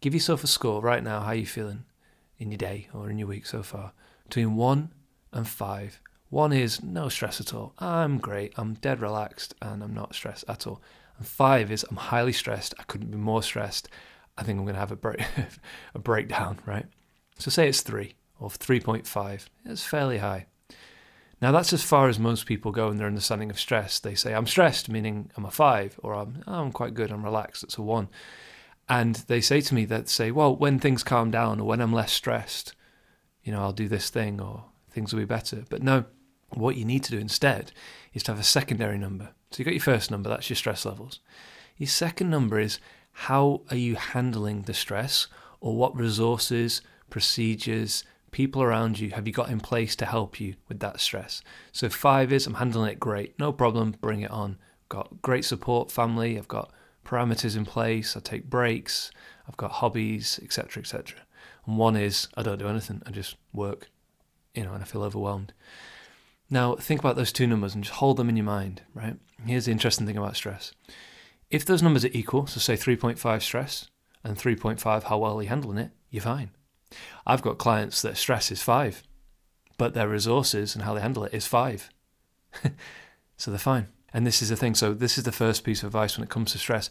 Give 0.02 0.14
yourself 0.14 0.44
a 0.44 0.48
score 0.48 0.82
right 0.82 1.04
now. 1.04 1.22
How 1.22 1.32
you 1.32 1.46
feeling 1.46 1.86
in 2.38 2.52
your 2.52 2.58
day 2.58 2.90
or 2.94 3.10
in 3.10 3.18
your 3.18 3.28
week 3.28 3.46
so 3.46 3.64
far? 3.64 3.94
Between 4.26 4.56
one 4.56 4.94
and 5.32 5.48
five. 5.48 6.02
One 6.30 6.52
is 6.52 6.84
no 6.84 7.10
stress 7.10 7.40
at 7.40 7.54
all. 7.54 7.74
I'm 7.78 8.18
great. 8.18 8.54
I'm 8.58 8.74
dead 8.74 9.02
relaxed 9.02 9.54
and 9.62 9.84
I'm 9.84 9.94
not 9.94 10.16
stressed 10.16 10.46
at 10.48 10.66
all. 10.66 10.82
And 11.18 11.28
five 11.28 11.72
is 11.72 11.86
I'm 11.90 11.96
highly 11.96 12.34
stressed. 12.34 12.74
I 12.80 12.84
couldn't 12.84 13.12
be 13.12 13.18
more 13.18 13.44
stressed. 13.44 13.88
I 14.38 14.44
think 14.44 14.58
I'm 14.58 14.66
going 14.66 14.74
to 14.74 14.80
have 14.80 14.92
a 14.92 14.96
break, 14.96 15.22
a 15.94 16.00
breakdown, 16.00 16.60
right? 16.66 16.88
So 17.38 17.52
say 17.52 17.70
it's 17.70 17.82
three 17.82 18.16
or 18.40 18.50
3.5. 18.50 19.46
It's 19.66 19.86
fairly 19.86 20.18
high. 20.18 20.48
Now 21.44 21.52
that's 21.52 21.74
as 21.74 21.84
far 21.84 22.08
as 22.08 22.18
most 22.18 22.46
people 22.46 22.72
go 22.72 22.90
in 22.90 22.96
their 22.96 23.08
understanding 23.08 23.50
of 23.50 23.60
stress. 23.60 24.00
They 24.00 24.16
say 24.16 24.34
I'm 24.34 24.48
stressed, 24.48 24.88
meaning 24.88 25.30
I'm 25.36 25.44
a 25.44 25.52
five, 25.52 26.00
or 26.02 26.14
I'm 26.14 26.42
oh, 26.48 26.62
I'm 26.62 26.72
quite 26.72 26.94
good, 26.94 27.12
I'm 27.12 27.26
relaxed. 27.26 27.66
It's 27.66 27.78
a 27.78 27.82
one. 27.82 28.08
And 28.88 29.16
they 29.28 29.42
say 29.42 29.60
to 29.60 29.76
me 29.76 29.84
that 29.86 30.08
say, 30.08 30.32
well, 30.32 30.56
when 30.56 30.80
things 30.80 31.04
calm 31.04 31.32
down 31.32 31.60
or 31.60 31.68
when 31.68 31.82
I'm 31.82 31.92
less 31.92 32.14
stressed, 32.14 32.76
you 33.44 33.52
know, 33.52 33.60
I'll 33.60 33.74
do 33.74 33.90
this 33.90 34.10
thing 34.10 34.40
or 34.40 34.64
things 34.92 35.12
will 35.12 35.20
be 35.20 35.26
better. 35.26 35.66
But 35.70 35.84
no, 35.84 36.06
what 36.52 36.78
you 36.78 36.86
need 36.86 37.04
to 37.04 37.12
do 37.12 37.20
instead 37.20 37.74
is 38.14 38.24
to 38.24 38.32
have 38.32 38.40
a 38.40 38.44
secondary 38.46 38.98
number. 38.98 39.32
So 39.52 39.58
you've 39.58 39.66
got 39.66 39.74
your 39.74 39.82
first 39.82 40.12
number, 40.12 40.30
that's 40.30 40.50
your 40.50 40.56
stress 40.56 40.86
levels. 40.86 41.20
Your 41.76 41.90
second 41.90 42.30
number 42.30 42.58
is 42.58 42.80
how 43.12 43.64
are 43.70 43.76
you 43.76 43.98
handling 43.98 44.62
the 44.62 44.74
stress 44.74 45.28
or 45.60 45.76
what 45.76 45.94
resources, 45.94 46.82
procedures, 47.10 48.06
people 48.34 48.62
around 48.62 49.00
you 49.00 49.12
have 49.12 49.26
you 49.26 49.32
got 49.32 49.50
in 49.50 49.62
place 49.62 49.96
to 49.96 50.06
help 50.06 50.40
you 50.42 50.56
with 50.68 50.80
that 50.82 51.00
stress? 51.00 51.42
So 51.72 51.88
five 51.88 52.34
is 52.34 52.46
I'm 52.46 52.56
handling 52.56 52.92
it 52.92 53.00
great, 53.00 53.40
no 53.40 53.54
problem, 53.54 53.96
bring 54.02 54.22
it 54.22 54.32
on. 54.32 54.58
Got 54.90 55.22
great 55.22 55.46
support 55.46 55.92
family, 55.92 56.38
I've 56.38 56.50
got 56.50 56.74
parameters 57.06 57.56
in 57.56 57.66
place, 57.66 58.18
I 58.18 58.20
take 58.20 58.50
breaks, 58.50 59.12
I've 59.48 59.58
got 59.58 59.72
hobbies, 59.72 60.40
etc. 60.44 60.82
etc. 60.82 61.20
And 61.66 61.78
one 61.78 61.96
is 61.96 62.28
I 62.36 62.44
don't 62.44 62.60
do 62.60 62.68
anything, 62.68 63.02
I 63.06 63.12
just 63.12 63.38
work, 63.54 63.90
you 64.54 64.64
know, 64.64 64.74
and 64.74 64.84
I 64.84 64.86
feel 64.86 65.04
overwhelmed. 65.04 65.54
Now, 66.50 66.76
think 66.76 67.00
about 67.00 67.16
those 67.16 67.32
two 67.32 67.48
numbers 67.48 67.74
and 67.74 67.84
just 67.84 67.96
hold 67.96 68.18
them 68.18 68.30
in 68.30 68.36
your 68.36 68.46
mind, 68.46 68.82
right? 68.94 69.16
Here's 69.46 69.66
the 69.66 69.72
interesting 69.72 70.06
thing 70.06 70.18
about 70.18 70.36
stress. 70.36 70.74
If 71.50 71.66
those 71.66 71.82
numbers 71.82 72.04
are 72.04 72.10
equal, 72.12 72.48
so 72.48 72.60
say 72.60 72.76
3.5 72.76 73.42
stress 73.42 73.90
and 74.24 74.38
3.5 74.38 75.04
how 75.04 75.18
well 75.18 75.38
are 75.38 75.42
you're 75.42 75.50
handling 75.50 75.78
it, 75.78 75.92
you're 76.10 76.22
fine. 76.22 76.52
I've 77.26 77.42
got 77.42 77.58
clients 77.58 78.02
that 78.02 78.18
stress 78.18 78.52
is 78.52 78.62
5, 78.62 79.04
but 79.78 79.94
their 79.94 80.08
resources 80.08 80.76
and 80.76 80.84
how 80.84 80.94
they 80.94 81.02
handle 81.02 81.24
it 81.24 81.34
is 81.34 81.48
5. 81.48 81.90
so 83.38 83.52
they're 83.52 83.58
fine. 83.58 83.88
And 84.14 84.28
this 84.28 84.42
is 84.42 84.50
the 84.50 84.56
thing. 84.56 84.76
So, 84.76 84.94
this 84.94 85.18
is 85.18 85.24
the 85.24 85.32
first 85.32 85.64
piece 85.64 85.82
of 85.82 85.88
advice 85.88 86.18
when 86.18 86.24
it 86.24 86.30
comes 86.30 86.52
to 86.52 86.60
stress. 86.60 86.90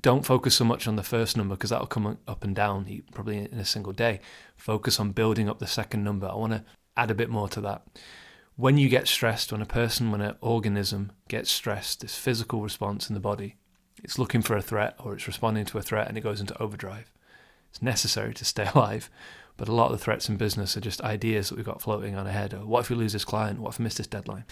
Don't 0.00 0.26
focus 0.26 0.56
so 0.56 0.64
much 0.64 0.88
on 0.88 0.96
the 0.96 1.04
first 1.04 1.36
number 1.36 1.54
because 1.54 1.70
that'll 1.70 1.86
come 1.86 2.18
up 2.26 2.42
and 2.42 2.56
down 2.56 3.02
probably 3.14 3.38
in 3.38 3.58
a 3.58 3.64
single 3.64 3.92
day. 3.92 4.18
Focus 4.56 4.98
on 4.98 5.12
building 5.12 5.48
up 5.48 5.60
the 5.60 5.68
second 5.68 6.02
number. 6.02 6.26
I 6.26 6.34
want 6.34 6.52
to 6.54 6.64
add 6.96 7.12
a 7.12 7.14
bit 7.14 7.30
more 7.30 7.48
to 7.50 7.60
that 7.60 7.86
when 8.56 8.78
you 8.78 8.88
get 8.88 9.08
stressed, 9.08 9.50
when 9.50 9.62
a 9.62 9.66
person, 9.66 10.10
when 10.10 10.20
an 10.20 10.36
organism 10.40 11.12
gets 11.28 11.50
stressed, 11.50 12.00
this 12.00 12.16
physical 12.16 12.62
response 12.62 13.08
in 13.08 13.14
the 13.14 13.20
body, 13.20 13.56
it's 14.02 14.18
looking 14.18 14.42
for 14.42 14.56
a 14.56 14.62
threat 14.62 14.94
or 14.98 15.14
it's 15.14 15.26
responding 15.26 15.64
to 15.64 15.78
a 15.78 15.82
threat 15.82 16.08
and 16.08 16.18
it 16.18 16.22
goes 16.22 16.40
into 16.40 16.60
overdrive. 16.60 17.10
It's 17.72 17.82
necessary 17.82 18.34
to 18.34 18.44
stay 18.44 18.68
alive, 18.74 19.10
but 19.56 19.68
a 19.68 19.74
lot 19.74 19.86
of 19.86 19.92
the 19.92 20.04
threats 20.04 20.28
in 20.28 20.36
business 20.36 20.76
are 20.76 20.80
just 20.80 21.00
ideas 21.00 21.48
that 21.48 21.56
we've 21.56 21.64
got 21.64 21.80
floating 21.80 22.14
on 22.14 22.26
ahead. 22.26 22.52
Or 22.52 22.66
what 22.66 22.80
if 22.80 22.90
we 22.90 22.96
lose 22.96 23.14
this 23.14 23.24
client? 23.24 23.60
What 23.60 23.70
if 23.70 23.78
we 23.78 23.84
miss 23.84 23.96
this 23.96 24.06
deadline? 24.06 24.44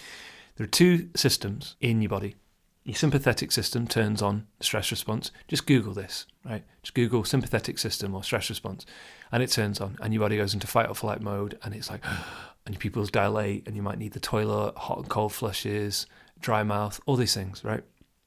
There 0.55 0.65
are 0.65 0.67
two 0.67 1.09
systems 1.15 1.75
in 1.79 2.01
your 2.01 2.09
body. 2.09 2.35
Your 2.83 2.95
sympathetic 2.95 3.51
system 3.51 3.87
turns 3.87 4.23
on 4.23 4.47
stress 4.59 4.89
response. 4.89 5.29
Just 5.47 5.67
Google 5.67 5.93
this, 5.93 6.25
right? 6.43 6.63
Just 6.81 6.95
Google 6.95 7.23
sympathetic 7.23 7.77
system 7.77 8.15
or 8.15 8.23
stress 8.23 8.49
response, 8.49 8.87
and 9.31 9.43
it 9.43 9.51
turns 9.51 9.79
on, 9.79 9.97
and 10.01 10.13
your 10.13 10.21
body 10.21 10.37
goes 10.37 10.55
into 10.55 10.65
fight 10.65 10.89
or 10.89 10.95
flight 10.95 11.21
mode, 11.21 11.59
and 11.63 11.75
it's 11.75 11.91
like, 11.91 12.03
and 12.65 12.73
your 12.75 12.79
pupils 12.79 13.11
dilate 13.11 13.67
and 13.67 13.75
you 13.75 13.81
might 13.81 13.97
need 13.97 14.13
the 14.13 14.19
toilet, 14.19 14.75
hot 14.77 14.97
and 14.99 15.09
cold 15.09 15.33
flushes, 15.33 16.07
dry 16.39 16.63
mouth, 16.63 16.99
all 17.05 17.15
these 17.15 17.33
things, 17.33 17.63
right? 17.63 17.83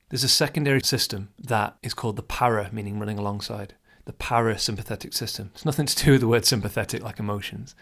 There's 0.09 0.25
a 0.25 0.29
secondary 0.29 0.81
system 0.81 1.31
that 1.39 1.77
is 1.83 1.95
called 1.95 2.17
the 2.17 2.23
para, 2.23 2.69
meaning 2.73 2.99
running 2.99 3.19
alongside. 3.19 3.75
The 4.07 4.13
parasympathetic 4.13 5.15
system. 5.15 5.51
It's 5.55 5.65
nothing 5.65 5.87
to 5.87 6.05
do 6.05 6.13
with 6.13 6.21
the 6.21 6.29
word 6.29 6.45
sympathetic 6.45 7.03
like 7.03 7.19
emotions. 7.19 7.75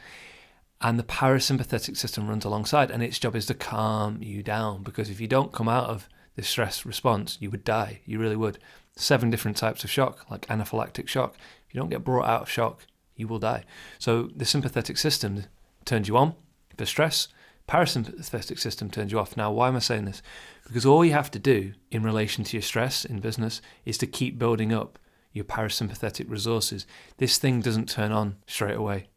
And 0.80 0.98
the 0.98 1.04
parasympathetic 1.04 1.96
system 1.96 2.28
runs 2.28 2.44
alongside, 2.44 2.90
and 2.90 3.02
its 3.02 3.18
job 3.18 3.36
is 3.36 3.46
to 3.46 3.54
calm 3.54 4.20
you 4.20 4.42
down 4.42 4.82
because 4.82 5.10
if 5.10 5.20
you 5.20 5.28
don't 5.28 5.52
come 5.52 5.68
out 5.68 5.88
of 5.88 6.08
this 6.34 6.48
stress 6.48 6.84
response, 6.84 7.38
you 7.40 7.50
would 7.50 7.64
die. 7.64 8.00
You 8.04 8.18
really 8.18 8.36
would. 8.36 8.58
Seven 8.96 9.30
different 9.30 9.56
types 9.56 9.84
of 9.84 9.90
shock, 9.90 10.28
like 10.30 10.46
anaphylactic 10.46 11.08
shock. 11.08 11.36
If 11.68 11.74
you 11.74 11.80
don't 11.80 11.90
get 11.90 12.04
brought 12.04 12.26
out 12.26 12.42
of 12.42 12.50
shock, 12.50 12.86
you 13.16 13.28
will 13.28 13.38
die. 13.38 13.64
So 13.98 14.30
the 14.34 14.44
sympathetic 14.44 14.98
system 14.98 15.44
turns 15.84 16.08
you 16.08 16.16
on 16.16 16.34
for 16.76 16.86
stress. 16.86 17.28
Parasympathetic 17.68 18.58
system 18.58 18.90
turns 18.90 19.12
you 19.12 19.18
off. 19.18 19.36
Now, 19.36 19.52
why 19.52 19.68
am 19.68 19.76
I 19.76 19.80
saying 19.80 20.04
this? 20.04 20.20
Because 20.66 20.84
all 20.84 21.04
you 21.04 21.12
have 21.12 21.30
to 21.30 21.38
do 21.38 21.74
in 21.90 22.02
relation 22.02 22.44
to 22.44 22.56
your 22.56 22.62
stress 22.62 23.04
in 23.04 23.20
business 23.20 23.62
is 23.84 23.98
to 23.98 24.06
keep 24.06 24.38
building 24.38 24.72
up 24.72 24.98
your 25.32 25.44
parasympathetic 25.44 26.28
resources. 26.30 26.86
This 27.16 27.38
thing 27.38 27.60
doesn't 27.60 27.88
turn 27.88 28.12
on 28.12 28.36
straight 28.46 28.76
away. 28.76 29.08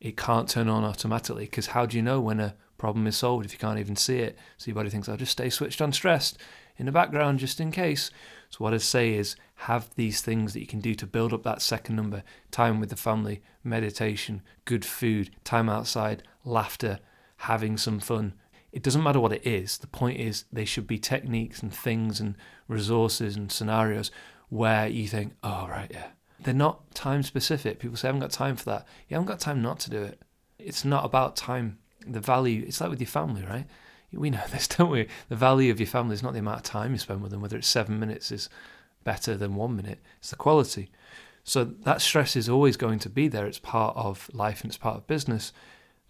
It 0.00 0.16
can't 0.16 0.48
turn 0.48 0.68
on 0.68 0.84
automatically 0.84 1.44
because 1.44 1.68
how 1.68 1.86
do 1.86 1.96
you 1.96 2.02
know 2.02 2.20
when 2.20 2.40
a 2.40 2.54
problem 2.76 3.06
is 3.06 3.16
solved 3.16 3.44
if 3.44 3.52
you 3.52 3.58
can't 3.58 3.78
even 3.78 3.96
see 3.96 4.18
it? 4.18 4.36
So 4.56 4.66
your 4.68 4.74
body 4.74 4.90
thinks, 4.90 5.08
I'll 5.08 5.16
just 5.16 5.32
stay 5.32 5.50
switched 5.50 5.80
on 5.80 5.92
stressed 5.92 6.38
in 6.76 6.86
the 6.86 6.92
background 6.92 7.38
just 7.38 7.60
in 7.60 7.70
case. 7.70 8.10
So 8.50 8.58
what 8.58 8.74
I'd 8.74 8.82
say 8.82 9.14
is 9.14 9.36
have 9.54 9.94
these 9.94 10.20
things 10.20 10.52
that 10.52 10.60
you 10.60 10.66
can 10.66 10.80
do 10.80 10.94
to 10.96 11.06
build 11.06 11.32
up 11.32 11.44
that 11.44 11.62
second 11.62 11.96
number 11.96 12.24
time 12.50 12.80
with 12.80 12.90
the 12.90 12.96
family, 12.96 13.40
meditation, 13.62 14.42
good 14.64 14.84
food, 14.84 15.30
time 15.44 15.68
outside, 15.68 16.24
laughter, 16.44 16.98
having 17.36 17.76
some 17.76 18.00
fun. 18.00 18.34
It 18.72 18.82
doesn't 18.82 19.02
matter 19.02 19.20
what 19.20 19.32
it 19.32 19.46
is. 19.46 19.78
The 19.78 19.86
point 19.86 20.18
is, 20.18 20.44
they 20.50 20.64
should 20.64 20.86
be 20.86 20.98
techniques 20.98 21.62
and 21.62 21.72
things 21.72 22.20
and 22.20 22.34
resources 22.68 23.36
and 23.36 23.52
scenarios 23.52 24.10
where 24.52 24.86
you 24.86 25.08
think, 25.08 25.32
oh, 25.42 25.66
right, 25.66 25.90
yeah. 25.90 26.08
They're 26.38 26.52
not 26.52 26.94
time 26.94 27.22
specific. 27.22 27.78
People 27.78 27.96
say, 27.96 28.08
I 28.08 28.10
haven't 28.10 28.20
got 28.20 28.32
time 28.32 28.54
for 28.56 28.66
that. 28.66 28.86
You 29.08 29.14
haven't 29.14 29.28
got 29.28 29.40
time 29.40 29.62
not 29.62 29.80
to 29.80 29.90
do 29.90 30.02
it. 30.02 30.20
It's 30.58 30.84
not 30.84 31.06
about 31.06 31.36
time. 31.36 31.78
The 32.06 32.20
value, 32.20 32.62
it's 32.66 32.78
like 32.78 32.90
with 32.90 33.00
your 33.00 33.08
family, 33.08 33.42
right? 33.48 33.64
We 34.12 34.28
know 34.28 34.42
this, 34.50 34.68
don't 34.68 34.90
we? 34.90 35.08
The 35.30 35.36
value 35.36 35.70
of 35.70 35.80
your 35.80 35.86
family 35.86 36.12
is 36.12 36.22
not 36.22 36.34
the 36.34 36.40
amount 36.40 36.58
of 36.58 36.64
time 36.64 36.92
you 36.92 36.98
spend 36.98 37.22
with 37.22 37.30
them, 37.30 37.40
whether 37.40 37.56
it's 37.56 37.66
seven 37.66 37.98
minutes 37.98 38.30
is 38.30 38.50
better 39.04 39.38
than 39.38 39.54
one 39.54 39.74
minute. 39.74 40.00
It's 40.18 40.28
the 40.28 40.36
quality. 40.36 40.90
So 41.44 41.64
that 41.64 42.02
stress 42.02 42.36
is 42.36 42.50
always 42.50 42.76
going 42.76 42.98
to 42.98 43.08
be 43.08 43.28
there. 43.28 43.46
It's 43.46 43.58
part 43.58 43.96
of 43.96 44.28
life 44.34 44.60
and 44.60 44.70
it's 44.70 44.76
part 44.76 44.98
of 44.98 45.06
business. 45.06 45.54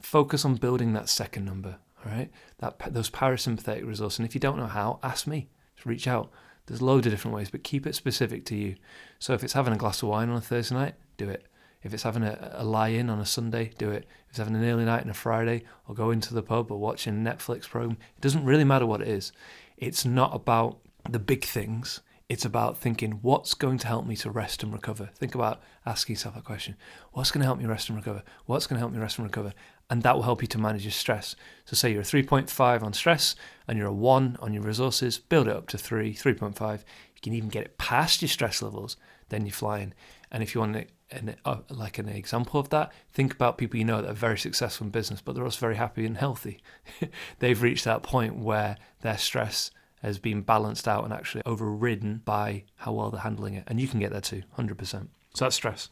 Focus 0.00 0.44
on 0.44 0.56
building 0.56 0.94
that 0.94 1.08
second 1.08 1.44
number. 1.44 1.76
All 2.04 2.10
right, 2.10 2.32
that 2.58 2.92
those 2.92 3.08
parasympathetic 3.08 3.86
resources. 3.86 4.18
And 4.18 4.26
if 4.26 4.34
you 4.34 4.40
don't 4.40 4.58
know 4.58 4.66
how, 4.66 4.98
ask 5.00 5.28
me. 5.28 5.48
Just 5.76 5.86
reach 5.86 6.08
out. 6.08 6.32
There's 6.66 6.82
loads 6.82 7.06
of 7.06 7.12
different 7.12 7.36
ways, 7.36 7.50
but 7.50 7.64
keep 7.64 7.86
it 7.86 7.94
specific 7.94 8.44
to 8.46 8.56
you. 8.56 8.76
So 9.18 9.34
if 9.34 9.42
it's 9.42 9.52
having 9.52 9.72
a 9.72 9.78
glass 9.78 10.02
of 10.02 10.08
wine 10.08 10.30
on 10.30 10.36
a 10.36 10.40
Thursday 10.40 10.74
night, 10.74 10.94
do 11.16 11.28
it. 11.28 11.46
If 11.82 11.92
it's 11.92 12.04
having 12.04 12.22
a, 12.22 12.52
a 12.54 12.64
lie 12.64 12.88
in 12.88 13.10
on 13.10 13.18
a 13.18 13.26
Sunday, 13.26 13.72
do 13.76 13.90
it. 13.90 14.06
If 14.24 14.30
it's 14.30 14.38
having 14.38 14.54
an 14.54 14.64
early 14.64 14.84
night 14.84 15.02
on 15.02 15.10
a 15.10 15.14
Friday, 15.14 15.64
or 15.88 15.94
go 15.94 16.10
into 16.10 16.32
the 16.32 16.42
pub 16.42 16.70
or 16.70 16.78
watching 16.78 17.26
a 17.26 17.30
Netflix 17.30 17.68
program, 17.68 17.98
it 18.16 18.20
doesn't 18.20 18.44
really 18.44 18.64
matter 18.64 18.86
what 18.86 19.02
it 19.02 19.08
is. 19.08 19.32
It's 19.76 20.04
not 20.04 20.34
about 20.34 20.78
the 21.08 21.18
big 21.18 21.44
things. 21.44 22.00
It's 22.28 22.44
about 22.44 22.78
thinking, 22.78 23.18
what's 23.20 23.54
going 23.54 23.78
to 23.78 23.86
help 23.86 24.06
me 24.06 24.16
to 24.16 24.30
rest 24.30 24.62
and 24.62 24.72
recover? 24.72 25.10
Think 25.16 25.34
about 25.34 25.60
asking 25.84 26.14
yourself 26.14 26.36
a 26.36 26.40
question 26.40 26.76
What's 27.12 27.30
going 27.30 27.40
to 27.40 27.46
help 27.46 27.58
me 27.58 27.66
rest 27.66 27.88
and 27.88 27.98
recover? 27.98 28.22
What's 28.46 28.66
going 28.66 28.76
to 28.76 28.80
help 28.80 28.92
me 28.92 29.00
rest 29.00 29.18
and 29.18 29.26
recover? 29.26 29.52
And 29.90 30.02
that 30.02 30.14
will 30.14 30.22
help 30.22 30.40
you 30.40 30.48
to 30.48 30.58
manage 30.58 30.84
your 30.84 30.92
stress. 30.92 31.36
So, 31.64 31.74
say 31.74 31.92
you're 31.92 32.00
a 32.00 32.04
3.5 32.04 32.82
on 32.82 32.92
stress 32.92 33.34
and 33.68 33.76
you're 33.76 33.88
a 33.88 33.92
1 33.92 34.38
on 34.40 34.52
your 34.54 34.62
resources, 34.62 35.18
build 35.18 35.48
it 35.48 35.56
up 35.56 35.68
to 35.68 35.78
3, 35.78 36.14
3.5. 36.14 36.78
You 36.78 37.20
can 37.22 37.34
even 37.34 37.50
get 37.50 37.64
it 37.64 37.78
past 37.78 38.22
your 38.22 38.28
stress 38.28 38.62
levels, 38.62 38.96
then 39.28 39.44
you're 39.44 39.52
flying. 39.52 39.92
And 40.30 40.42
if 40.42 40.54
you 40.54 40.62
want 40.62 40.86
an, 41.10 41.36
uh, 41.44 41.58
like 41.68 41.98
an 41.98 42.08
example 42.08 42.58
of 42.58 42.70
that, 42.70 42.92
think 43.12 43.34
about 43.34 43.58
people 43.58 43.78
you 43.78 43.84
know 43.84 44.00
that 44.00 44.10
are 44.10 44.14
very 44.14 44.38
successful 44.38 44.86
in 44.86 44.90
business, 44.90 45.20
but 45.20 45.34
they're 45.34 45.44
also 45.44 45.60
very 45.60 45.76
happy 45.76 46.06
and 46.06 46.16
healthy. 46.16 46.62
They've 47.38 47.60
reached 47.60 47.84
that 47.84 48.02
point 48.02 48.36
where 48.36 48.76
their 49.02 49.18
stress 49.18 49.70
has 50.02 50.18
been 50.18 50.40
balanced 50.40 50.88
out 50.88 51.04
and 51.04 51.12
actually 51.12 51.42
overridden 51.46 52.22
by 52.24 52.64
how 52.76 52.92
well 52.92 53.10
they're 53.10 53.20
handling 53.20 53.54
it. 53.54 53.64
And 53.68 53.80
you 53.80 53.86
can 53.86 54.00
get 54.00 54.10
there 54.10 54.20
too, 54.20 54.42
100%. 54.58 55.08
So 55.34 55.44
that's 55.44 55.54
stress. 55.54 55.88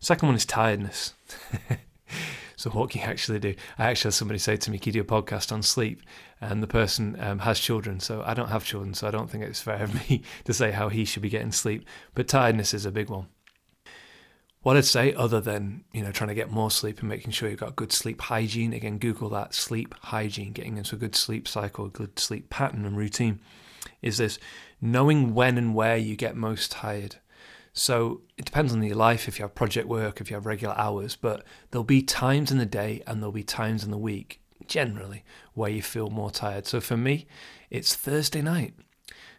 Second 0.00 0.28
one 0.28 0.36
is 0.36 0.46
tiredness. 0.46 1.14
so 2.64 2.70
what 2.70 2.88
can 2.88 3.02
you 3.02 3.06
actually 3.06 3.38
do? 3.40 3.54
I 3.76 3.90
actually 3.90 4.08
had 4.08 4.14
somebody 4.14 4.38
say 4.38 4.56
to 4.56 4.70
me, 4.70 4.78
"Can 4.78 4.94
you 4.94 5.02
do 5.02 5.06
a 5.06 5.22
podcast 5.22 5.52
on 5.52 5.62
sleep?" 5.62 6.00
And 6.40 6.62
the 6.62 6.66
person 6.66 7.14
um, 7.20 7.40
has 7.40 7.60
children, 7.60 8.00
so 8.00 8.22
I 8.24 8.32
don't 8.32 8.48
have 8.48 8.64
children, 8.64 8.94
so 8.94 9.06
I 9.06 9.10
don't 9.10 9.28
think 9.28 9.44
it's 9.44 9.60
fair 9.60 9.82
of 9.82 9.92
me 10.08 10.22
to 10.44 10.54
say 10.54 10.70
how 10.70 10.88
he 10.88 11.04
should 11.04 11.20
be 11.20 11.28
getting 11.28 11.52
sleep. 11.52 11.86
But 12.14 12.26
tiredness 12.26 12.72
is 12.72 12.86
a 12.86 12.90
big 12.90 13.10
one. 13.10 13.26
What 14.62 14.78
I'd 14.78 14.86
say, 14.86 15.12
other 15.12 15.42
than 15.42 15.84
you 15.92 16.02
know 16.02 16.10
trying 16.10 16.28
to 16.28 16.34
get 16.34 16.50
more 16.50 16.70
sleep 16.70 17.00
and 17.00 17.08
making 17.10 17.32
sure 17.32 17.50
you've 17.50 17.60
got 17.60 17.76
good 17.76 17.92
sleep 17.92 18.22
hygiene, 18.22 18.72
again, 18.72 18.96
Google 18.96 19.28
that 19.28 19.52
sleep 19.52 19.94
hygiene, 20.00 20.54
getting 20.54 20.78
into 20.78 20.96
a 20.96 20.98
good 20.98 21.14
sleep 21.14 21.46
cycle, 21.46 21.88
good 21.88 22.18
sleep 22.18 22.48
pattern 22.48 22.86
and 22.86 22.96
routine, 22.96 23.40
is 24.00 24.16
this 24.16 24.38
knowing 24.80 25.34
when 25.34 25.58
and 25.58 25.74
where 25.74 25.98
you 25.98 26.16
get 26.16 26.34
most 26.34 26.70
tired. 26.70 27.16
So 27.76 28.20
it 28.38 28.44
depends 28.44 28.72
on 28.72 28.82
your 28.84 28.94
life, 28.94 29.26
if 29.26 29.38
you 29.38 29.42
have 29.42 29.56
project 29.56 29.88
work, 29.88 30.20
if 30.20 30.30
you 30.30 30.36
have 30.36 30.46
regular 30.46 30.78
hours, 30.78 31.16
but 31.16 31.44
there'll 31.70 31.84
be 31.84 32.02
times 32.02 32.52
in 32.52 32.58
the 32.58 32.66
day 32.66 33.02
and 33.04 33.20
there'll 33.20 33.32
be 33.32 33.42
times 33.42 33.82
in 33.82 33.90
the 33.90 33.98
week, 33.98 34.40
generally, 34.68 35.24
where 35.54 35.70
you 35.70 35.82
feel 35.82 36.08
more 36.08 36.30
tired. 36.30 36.66
So 36.66 36.80
for 36.80 36.96
me, 36.96 37.26
it's 37.70 37.96
Thursday 37.96 38.42
night. 38.42 38.74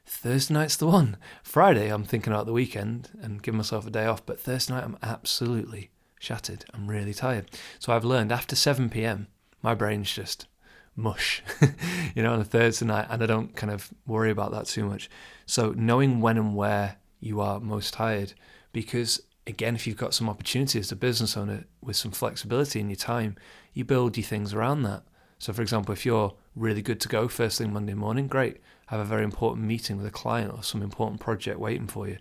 Thursday 0.06 0.54
night's 0.54 0.76
the 0.76 0.86
one. 0.86 1.16
Friday, 1.44 1.88
I'm 1.88 2.04
thinking 2.04 2.34
about 2.34 2.46
the 2.46 2.52
weekend 2.52 3.10
and 3.22 3.42
giving 3.42 3.58
myself 3.58 3.88
a 3.88 3.90
day 3.90 4.06
off, 4.06 4.26
but 4.26 4.40
Thursday 4.40 4.74
night, 4.74 4.84
I'm 4.84 4.98
absolutely 5.02 5.92
shattered. 6.20 6.66
I'm 6.74 6.88
really 6.88 7.14
tired. 7.14 7.50
So 7.80 7.94
I've 7.94 8.04
learned 8.04 8.34
after 8.34 8.56
7 8.56 8.90
pm, 8.90 9.28
my 9.62 9.74
brain's 9.74 10.12
just 10.12 10.46
mush, 10.94 11.42
you 12.16 12.22
know, 12.22 12.34
on 12.34 12.42
a 12.42 12.46
Thursday 12.46 12.86
night, 12.86 13.08
and 13.10 13.24
I 13.24 13.26
don't 13.26 13.56
kind 13.56 13.72
of 13.72 13.94
worry 14.06 14.30
about 14.30 14.52
that 14.52 14.66
too 14.66 14.86
much. 14.86 15.10
So 15.46 15.72
knowing 15.72 16.20
when 16.20 16.38
and 16.38 16.54
where 16.54 16.98
you 17.20 17.42
are 17.42 17.60
most 17.60 17.94
tired, 17.94 18.34
because 18.72 19.22
again, 19.48 19.76
if 19.76 19.86
you've 19.86 19.98
got 19.98 20.14
some 20.14 20.30
opportunity 20.30 20.80
as 20.80 20.92
a 20.92 20.96
business 20.96 21.38
owner 21.38 21.66
with 21.82 21.96
some 21.96 22.12
flexibility 22.12 22.80
in 22.80 22.90
your 22.90 22.96
time, 22.96 23.36
you 23.74 23.84
build 23.84 24.18
your 24.18 24.26
things 24.26 24.54
around 24.54 24.84
that. 24.84 25.04
So, 25.38 25.54
for 25.54 25.62
example, 25.62 25.94
if 25.94 26.06
you're 26.06 26.34
really 26.56 26.82
good 26.82 27.00
to 27.02 27.08
go 27.08 27.28
first 27.28 27.58
thing 27.58 27.74
Monday 27.74 27.94
morning, 27.94 28.28
great 28.28 28.62
have 28.88 29.00
a 29.00 29.06
very 29.06 29.24
important 29.24 29.66
meeting 29.66 29.98
with 29.98 30.06
a 30.06 30.12
client 30.12 30.54
or 30.54 30.64
some 30.64 30.82
important 30.82 31.20
project 31.20 31.60
waiting 31.60 31.88
for 31.88 32.08
you. 32.08 32.18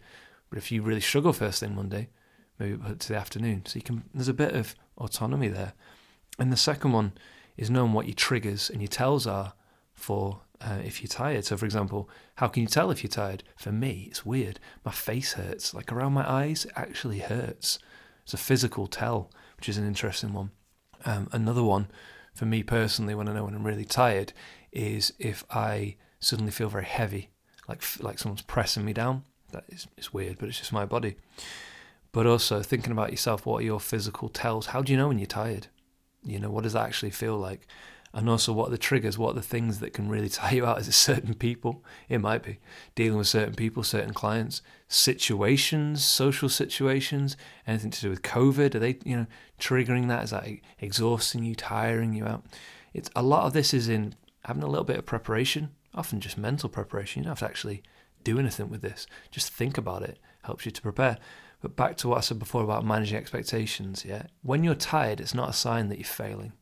But 0.49 0.59
if 0.59 0.73
you 0.73 0.83
really 0.83 1.01
struggle 1.01 1.33
first 1.33 1.61
thing 1.61 1.75
Monday, 1.75 2.09
maybe 2.59 2.77
put 2.77 2.93
it 2.93 3.01
to 3.01 3.09
the 3.09 3.19
afternoon. 3.19 3.67
So 3.67 3.77
you 3.77 3.83
can 3.83 4.05
there's 4.15 4.29
a 4.29 4.35
bit 4.35 4.55
of 4.55 4.75
autonomy 4.99 5.49
there. 5.49 5.75
And 6.39 6.53
the 6.53 6.57
second 6.57 6.93
one 6.93 7.13
is 7.57 7.71
knowing 7.71 7.93
what 7.93 8.07
your 8.07 8.15
triggers 8.15 8.71
and 8.71 8.81
your 8.81 8.89
tells 8.89 9.27
are 9.27 9.55
for 9.95 10.41
uh, 10.61 10.79
if 10.85 11.03
you're 11.03 11.09
tired. 11.09 11.45
So, 11.45 11.57
for 11.57 11.65
example, 11.65 12.09
how 12.37 12.49
can 12.49 12.63
you 12.63 12.69
tell 12.69 12.91
if 12.91 13.03
you're 13.03 13.11
tired? 13.11 13.43
For 13.57 13.73
me, 13.73 14.07
it's 14.09 14.25
weird. 14.25 14.61
My 14.85 14.93
face 14.93 15.35
hurts, 15.35 15.75
like 15.75 15.93
around 15.93 16.13
my 16.13 16.29
eyes, 16.31 16.65
it 16.65 16.73
actually 16.77 17.21
hurts. 17.21 17.79
It's 18.23 18.35
a 18.35 18.39
physical 18.39 18.87
tell, 18.87 19.31
which 19.57 19.69
is 19.69 19.77
an 19.77 19.87
interesting 19.87 20.33
one. 20.33 20.51
Um, 21.05 21.29
another 21.33 21.63
one, 21.63 21.89
for 22.33 22.47
me 22.47 22.63
personally, 22.63 23.15
when 23.15 23.29
I 23.29 23.35
know 23.35 23.45
when 23.45 23.55
I'm 23.55 23.67
really 23.67 23.85
tired, 23.85 24.33
is 24.73 25.13
if 25.19 25.45
I 25.51 25.97
suddenly 26.19 26.51
feel 26.51 26.69
very 26.69 26.87
heavy, 26.87 27.31
like 27.69 27.83
like 28.01 28.19
someone's 28.19 28.43
pressing 28.43 28.85
me 28.85 28.93
down. 28.93 29.25
That 29.53 29.65
is 29.69 29.87
it's 29.97 30.13
weird, 30.13 30.39
but 30.39 30.49
it's 30.49 30.59
just 30.59 30.73
my 30.73 30.85
body. 30.85 31.17
But 32.13 32.27
also 32.27 32.63
thinking 32.63 32.93
about 32.93 33.11
yourself, 33.11 33.45
what 33.45 33.63
are 33.63 33.67
your 33.67 33.81
physical 33.81 34.29
tells? 34.29 34.67
How 34.67 34.83
do 34.83 34.93
you 34.93 34.99
know 34.99 35.09
when 35.09 35.19
you're 35.19 35.27
tired? 35.27 35.67
You 36.23 36.39
know, 36.39 36.51
what 36.51 36.63
does 36.63 36.73
that 36.73 36.87
actually 36.87 37.11
feel 37.11 37.37
like? 37.37 37.67
And 38.15 38.31
also, 38.31 38.53
what 38.53 38.69
are 38.69 38.71
the 38.71 38.79
triggers? 38.79 39.19
What 39.19 39.33
are 39.33 39.35
the 39.35 39.43
things 39.43 39.81
that 39.81 39.93
can 39.93 40.09
really 40.09 40.29
tire 40.31 40.55
you 40.55 40.67
out? 40.67 40.81
Is 40.81 40.89
it 40.89 40.93
certain 40.93 41.35
people? 41.35 41.85
It 42.09 42.21
might 42.21 42.43
be 42.43 42.59
dealing 42.95 43.19
with 43.19 43.27
certain 43.27 43.55
people, 43.55 43.83
certain 43.83 44.15
clients, 44.15 44.63
situations, 44.89 46.05
social 46.05 46.49
situations, 46.49 47.37
anything 47.67 47.91
to 47.91 48.01
do 48.01 48.11
with 48.11 48.23
COVID. 48.23 48.75
Are 48.75 48.79
they, 48.79 48.99
you 49.05 49.17
know, 49.17 49.27
triggering 49.59 50.09
that? 50.09 50.25
Is 50.25 50.31
that 50.31 50.49
exhausting 50.79 51.45
you, 51.45 51.55
tiring 51.55 52.15
you 52.15 52.25
out? 52.25 52.45
It's 52.93 53.11
a 53.17 53.23
lot 53.23 53.47
of 53.47 53.53
this 53.53 53.75
is 53.75 53.89
in 53.89 54.15
having 54.45 54.63
a 54.63 54.69
little 54.69 54.85
bit 54.85 54.99
of 54.99 55.07
preparation 55.07 55.71
often 55.95 56.21
just 56.21 56.37
mental 56.37 56.69
preparation. 56.69 57.21
You 57.21 57.25
don't 57.25 57.33
have 57.33 57.39
to 57.41 57.47
actually 57.47 57.83
do 58.23 58.39
anything 58.39 58.69
with 58.69 58.83
this. 58.83 59.07
Just 59.31 59.53
think 59.53 59.79
about 59.79 60.03
it 60.03 60.19
helps 60.43 60.67
you 60.67 60.73
to 60.73 60.83
prepare. 60.83 61.19
But 61.61 61.77
back 61.77 61.97
to 61.99 62.09
what 62.09 62.19
I 62.19 62.21
said 62.21 62.39
before 62.39 62.63
about 62.63 62.85
managing 62.85 63.17
expectations, 63.17 64.05
yeah. 64.05 64.25
When 64.43 64.65
you're 64.65 64.75
tired, 64.75 65.21
it's 65.21 65.35
not 65.35 65.51
a 65.51 65.55
sign 65.55 65.89
that 65.89 65.99
you're 65.99 66.05
failing. 66.05 66.53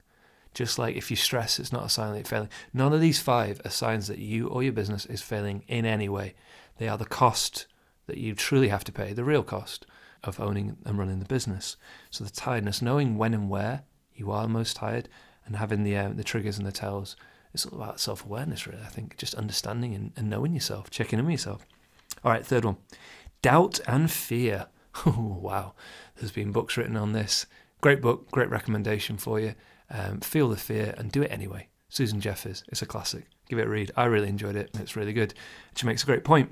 Just 0.54 0.78
like 0.78 0.96
if 0.96 1.10
you 1.10 1.16
stress, 1.16 1.58
it's 1.58 1.72
not 1.72 1.86
a 1.86 1.88
sign 1.88 2.12
that 2.12 2.18
you're 2.18 2.24
failing. 2.24 2.50
None 2.72 2.92
of 2.92 3.00
these 3.00 3.20
five 3.20 3.60
are 3.64 3.70
signs 3.70 4.08
that 4.08 4.18
you 4.18 4.48
or 4.48 4.62
your 4.62 4.72
business 4.72 5.06
is 5.06 5.22
failing 5.22 5.64
in 5.66 5.86
any 5.86 6.08
way. 6.08 6.34
They 6.78 6.88
are 6.88 6.98
the 6.98 7.04
cost 7.04 7.66
that 8.06 8.18
you 8.18 8.34
truly 8.34 8.68
have 8.68 8.84
to 8.84 8.92
pay, 8.92 9.12
the 9.12 9.24
real 9.24 9.42
cost 9.42 9.86
of 10.24 10.40
owning 10.40 10.76
and 10.84 10.98
running 10.98 11.18
the 11.18 11.24
business. 11.24 11.76
So 12.10 12.24
the 12.24 12.30
tiredness, 12.30 12.82
knowing 12.82 13.16
when 13.16 13.34
and 13.34 13.48
where 13.48 13.82
you 14.14 14.30
are 14.30 14.46
most 14.46 14.76
tired, 14.76 15.08
and 15.44 15.56
having 15.56 15.82
the 15.82 15.96
uh, 15.96 16.10
the 16.14 16.24
triggers 16.24 16.58
and 16.58 16.66
the 16.66 16.72
tells 16.72 17.16
it's 17.52 17.66
all 17.66 17.80
about 17.80 18.00
self 18.00 18.24
awareness, 18.24 18.66
really. 18.66 18.82
I 18.82 18.88
think 18.88 19.16
just 19.16 19.34
understanding 19.34 19.94
and, 19.94 20.12
and 20.16 20.30
knowing 20.30 20.54
yourself, 20.54 20.90
checking 20.90 21.18
in 21.18 21.26
with 21.26 21.32
yourself. 21.32 21.66
All 22.24 22.32
right, 22.32 22.44
third 22.44 22.64
one 22.64 22.76
doubt 23.42 23.80
and 23.86 24.10
fear. 24.10 24.66
Oh, 25.06 25.38
wow. 25.40 25.72
There's 26.16 26.32
been 26.32 26.52
books 26.52 26.76
written 26.76 26.98
on 26.98 27.12
this. 27.12 27.46
Great 27.80 28.02
book, 28.02 28.30
great 28.30 28.50
recommendation 28.50 29.16
for 29.16 29.40
you. 29.40 29.54
Um, 29.92 30.20
feel 30.20 30.48
the 30.48 30.56
fear 30.56 30.94
and 30.96 31.12
do 31.12 31.22
it 31.22 31.30
anyway. 31.30 31.68
Susan 31.88 32.20
Jeffers, 32.20 32.64
it's 32.68 32.80
a 32.80 32.86
classic. 32.86 33.26
Give 33.48 33.58
it 33.58 33.66
a 33.66 33.68
read. 33.68 33.92
I 33.94 34.06
really 34.06 34.28
enjoyed 34.28 34.56
it. 34.56 34.70
It's 34.80 34.96
really 34.96 35.12
good. 35.12 35.34
She 35.76 35.86
makes 35.86 36.02
a 36.02 36.06
great 36.06 36.24
point. 36.24 36.50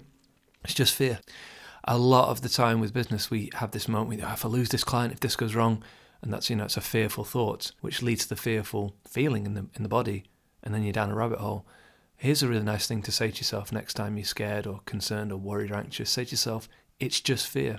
It's 0.63 0.75
just 0.75 0.95
fear. 0.95 1.21
A 1.85 1.97
lot 1.97 2.29
of 2.29 2.43
the 2.43 2.51
time 2.51 2.79
with 2.79 2.93
business, 2.93 3.31
we 3.31 3.49
have 3.55 3.71
this 3.71 3.89
moment, 3.89 4.11
we 4.11 4.17
know, 4.17 4.31
if 4.31 4.45
I 4.45 4.49
lose 4.49 4.69
this 4.69 4.85
client, 4.85 5.15
if 5.15 5.21
this 5.21 5.37
goes 5.37 5.55
wrong, 5.55 5.83
and 6.21 6.31
that's, 6.31 6.51
you 6.51 6.57
know, 6.57 6.65
it's 6.65 6.77
a 6.77 6.83
fearful 6.83 7.25
thought, 7.25 7.73
which 7.81 8.03
leads 8.03 8.25
to 8.25 8.29
the 8.29 8.37
fearful 8.37 8.95
feeling 9.09 9.47
in 9.47 9.55
the, 9.55 9.67
in 9.75 9.83
the 9.83 9.89
body 9.89 10.25
and 10.63 10.75
then 10.75 10.83
you're 10.83 10.93
down 10.93 11.11
a 11.11 11.15
rabbit 11.15 11.39
hole. 11.39 11.67
Here's 12.17 12.43
a 12.43 12.49
really 12.49 12.63
nice 12.63 12.87
thing 12.87 13.03
to 13.03 13.13
say 13.13 13.31
to 13.31 13.39
yourself 13.39 13.73
next 13.73 13.95
time 13.95 14.17
you're 14.17 14.27
scared 14.27 14.67
or 14.67 14.81
concerned 14.85 15.33
or 15.33 15.39
worried 15.39 15.71
or 15.71 15.77
anxious. 15.77 16.11
Say 16.11 16.27
to 16.27 16.33
yourself, 16.33 16.69
it's 16.99 17.21
just 17.21 17.47
fear. 17.47 17.79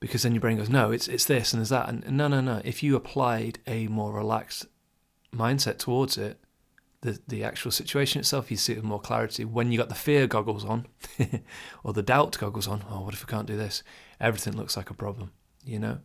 Because 0.00 0.22
then 0.22 0.32
your 0.32 0.40
brain 0.40 0.58
goes, 0.58 0.68
no, 0.68 0.90
it's, 0.90 1.08
it's 1.08 1.24
this 1.24 1.52
and 1.52 1.60
there's 1.60 1.68
that. 1.68 1.88
And 1.88 2.16
no, 2.16 2.28
no, 2.28 2.40
no. 2.40 2.60
If 2.64 2.82
you 2.82 2.96
applied 2.96 3.60
a 3.66 3.86
more 3.88 4.12
relaxed 4.12 4.66
mindset 5.34 5.78
towards 5.78 6.16
it, 6.16 6.38
the, 7.00 7.20
the 7.28 7.44
actual 7.44 7.70
situation 7.70 8.18
itself, 8.20 8.50
you 8.50 8.56
see 8.56 8.72
it 8.72 8.76
with 8.76 8.84
more 8.84 9.00
clarity. 9.00 9.44
When 9.44 9.70
you 9.70 9.78
got 9.78 9.88
the 9.88 9.94
fear 9.94 10.26
goggles 10.26 10.64
on 10.64 10.86
or 11.84 11.92
the 11.92 12.02
doubt 12.02 12.36
goggles 12.38 12.66
on, 12.66 12.84
oh, 12.90 13.02
what 13.02 13.14
if 13.14 13.24
I 13.24 13.30
can't 13.30 13.46
do 13.46 13.56
this? 13.56 13.82
Everything 14.20 14.56
looks 14.56 14.76
like 14.76 14.90
a 14.90 14.94
problem, 14.94 15.32
you 15.64 15.78
know? 15.78 15.98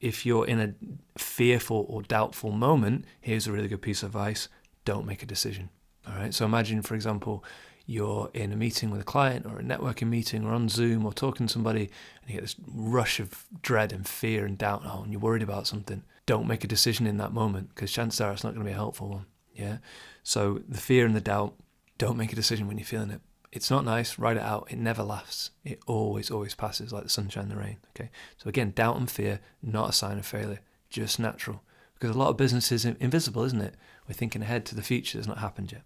If 0.00 0.26
you're 0.26 0.46
in 0.46 0.60
a 0.60 0.74
fearful 1.18 1.86
or 1.88 2.02
doubtful 2.02 2.50
moment, 2.50 3.04
here's 3.20 3.46
a 3.46 3.52
really 3.52 3.68
good 3.68 3.82
piece 3.82 4.02
of 4.02 4.08
advice 4.08 4.48
don't 4.84 5.06
make 5.06 5.22
a 5.22 5.26
decision. 5.26 5.70
All 6.06 6.14
right. 6.14 6.34
So 6.34 6.44
imagine, 6.44 6.82
for 6.82 6.94
example, 6.94 7.42
you're 7.86 8.30
in 8.34 8.52
a 8.52 8.56
meeting 8.56 8.90
with 8.90 9.00
a 9.00 9.04
client 9.04 9.46
or 9.46 9.58
a 9.58 9.62
networking 9.62 10.08
meeting 10.08 10.44
or 10.44 10.52
on 10.52 10.68
Zoom 10.68 11.06
or 11.06 11.12
talking 11.12 11.46
to 11.46 11.52
somebody 11.52 11.90
and 12.22 12.30
you 12.30 12.34
get 12.34 12.42
this 12.42 12.56
rush 12.66 13.20
of 13.20 13.44
dread 13.62 13.92
and 13.92 14.06
fear 14.06 14.44
and 14.44 14.58
doubt. 14.58 14.82
Oh, 14.84 15.02
and 15.02 15.12
you're 15.12 15.20
worried 15.20 15.42
about 15.42 15.66
something. 15.66 16.02
Don't 16.26 16.46
make 16.46 16.64
a 16.64 16.68
decision 16.68 17.06
in 17.06 17.18
that 17.18 17.32
moment 17.32 17.68
because 17.70 17.92
chances 17.92 18.20
are 18.20 18.32
it's 18.32 18.44
not 18.44 18.54
going 18.54 18.64
to 18.64 18.70
be 18.70 18.72
a 18.72 18.76
helpful 18.76 19.08
one. 19.08 19.26
Yeah. 19.52 19.78
So 20.22 20.62
the 20.68 20.78
fear 20.78 21.06
and 21.06 21.14
the 21.14 21.20
doubt, 21.20 21.54
don't 21.98 22.16
make 22.16 22.32
a 22.32 22.36
decision 22.36 22.66
when 22.66 22.78
you're 22.78 22.86
feeling 22.86 23.10
it. 23.10 23.20
It's 23.52 23.70
not 23.70 23.84
nice. 23.84 24.18
Write 24.18 24.36
it 24.36 24.42
out. 24.42 24.66
It 24.70 24.78
never 24.78 25.02
lasts. 25.02 25.50
It 25.64 25.80
always, 25.86 26.30
always 26.30 26.54
passes 26.54 26.92
like 26.92 27.04
the 27.04 27.08
sunshine 27.08 27.44
and 27.44 27.52
the 27.52 27.56
rain. 27.56 27.76
Okay. 27.90 28.10
So 28.36 28.48
again, 28.48 28.72
doubt 28.74 28.96
and 28.96 29.08
fear, 29.08 29.40
not 29.62 29.90
a 29.90 29.92
sign 29.92 30.18
of 30.18 30.26
failure, 30.26 30.60
just 30.90 31.20
natural. 31.20 31.62
Because 31.94 32.16
a 32.16 32.18
lot 32.18 32.30
of 32.30 32.36
business 32.36 32.72
is 32.72 32.84
invisible, 32.84 33.44
isn't 33.44 33.60
it? 33.60 33.76
We're 34.08 34.14
thinking 34.14 34.42
ahead 34.42 34.66
to 34.66 34.74
the 34.74 34.82
future 34.82 35.18
that's 35.18 35.28
not 35.28 35.38
happened 35.38 35.70
yet. 35.70 35.82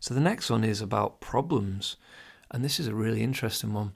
So 0.00 0.12
the 0.12 0.20
next 0.20 0.50
one 0.50 0.64
is 0.64 0.80
about 0.80 1.20
problems. 1.20 1.96
And 2.50 2.64
this 2.64 2.80
is 2.80 2.88
a 2.88 2.94
really 2.94 3.22
interesting 3.22 3.72
one. 3.72 3.92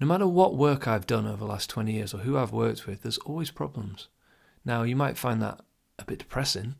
No 0.00 0.06
matter 0.06 0.26
what 0.26 0.56
work 0.56 0.88
I've 0.88 1.06
done 1.06 1.26
over 1.26 1.36
the 1.36 1.44
last 1.44 1.68
20 1.68 1.92
years 1.92 2.14
or 2.14 2.18
who 2.18 2.38
I've 2.38 2.52
worked 2.52 2.86
with, 2.86 3.02
there's 3.02 3.18
always 3.18 3.50
problems. 3.50 4.08
Now, 4.68 4.82
you 4.82 4.94
might 4.94 5.16
find 5.16 5.40
that 5.40 5.62
a 5.98 6.04
bit 6.04 6.18
depressing, 6.18 6.74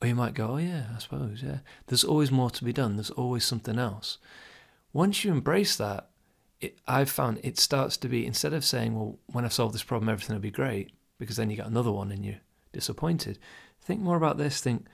or 0.00 0.06
you 0.06 0.14
might 0.14 0.32
go, 0.32 0.52
oh, 0.52 0.56
yeah, 0.58 0.84
I 0.94 1.00
suppose, 1.00 1.42
yeah. 1.42 1.58
There's 1.88 2.04
always 2.04 2.30
more 2.30 2.50
to 2.50 2.64
be 2.64 2.72
done, 2.72 2.94
there's 2.94 3.10
always 3.10 3.44
something 3.44 3.80
else. 3.80 4.18
Once 4.92 5.24
you 5.24 5.32
embrace 5.32 5.74
that, 5.74 6.08
it, 6.60 6.78
I've 6.86 7.10
found 7.10 7.40
it 7.42 7.58
starts 7.58 7.96
to 7.96 8.08
be, 8.08 8.24
instead 8.24 8.52
of 8.52 8.64
saying, 8.64 8.94
well, 8.94 9.18
when 9.26 9.44
I've 9.44 9.52
solved 9.52 9.74
this 9.74 9.82
problem, 9.82 10.08
everything 10.08 10.36
will 10.36 10.40
be 10.40 10.52
great, 10.52 10.92
because 11.18 11.34
then 11.34 11.50
you 11.50 11.56
get 11.56 11.66
another 11.66 11.90
one 11.90 12.12
and 12.12 12.24
you're 12.24 12.36
disappointed, 12.72 13.40
think 13.80 14.00
more 14.00 14.16
about 14.16 14.38
this. 14.38 14.60
Think, 14.60 14.86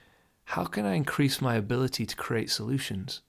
how 0.45 0.65
can 0.65 0.87
I 0.87 0.95
increase 0.95 1.39
my 1.39 1.53
ability 1.53 2.07
to 2.07 2.15
create 2.15 2.49
solutions? 2.49 3.21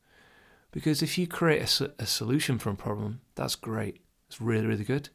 Because 0.71 1.03
if 1.03 1.19
you 1.19 1.27
create 1.27 1.81
a, 1.81 1.93
a 1.99 2.07
solution 2.07 2.59
for 2.59 2.71
a 2.71 2.75
problem, 2.75 3.21
that's 3.35 3.55
great. 3.55 4.01
It's 4.29 4.41
really, 4.41 4.67
really 4.67 4.85
good. 4.85 5.11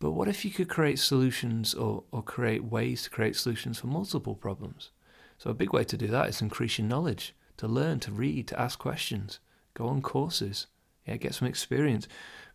But 0.00 0.12
what 0.12 0.28
if 0.28 0.44
you 0.44 0.50
could 0.50 0.68
create 0.68 0.98
solutions 0.98 1.74
or, 1.74 2.04
or 2.12 2.22
create 2.22 2.64
ways 2.64 3.02
to 3.02 3.10
create 3.10 3.36
solutions 3.36 3.78
for 3.78 3.88
multiple 3.88 4.34
problems? 4.34 4.90
So, 5.38 5.50
a 5.50 5.54
big 5.54 5.72
way 5.72 5.84
to 5.84 5.96
do 5.96 6.06
that 6.08 6.28
is 6.28 6.40
increase 6.40 6.78
your 6.78 6.86
knowledge, 6.86 7.34
to 7.56 7.66
learn, 7.66 8.00
to 8.00 8.12
read, 8.12 8.48
to 8.48 8.60
ask 8.60 8.78
questions, 8.78 9.40
go 9.74 9.86
on 9.86 10.02
courses, 10.02 10.66
Yeah, 11.06 11.16
get 11.16 11.34
some 11.34 11.48
experience 11.48 12.06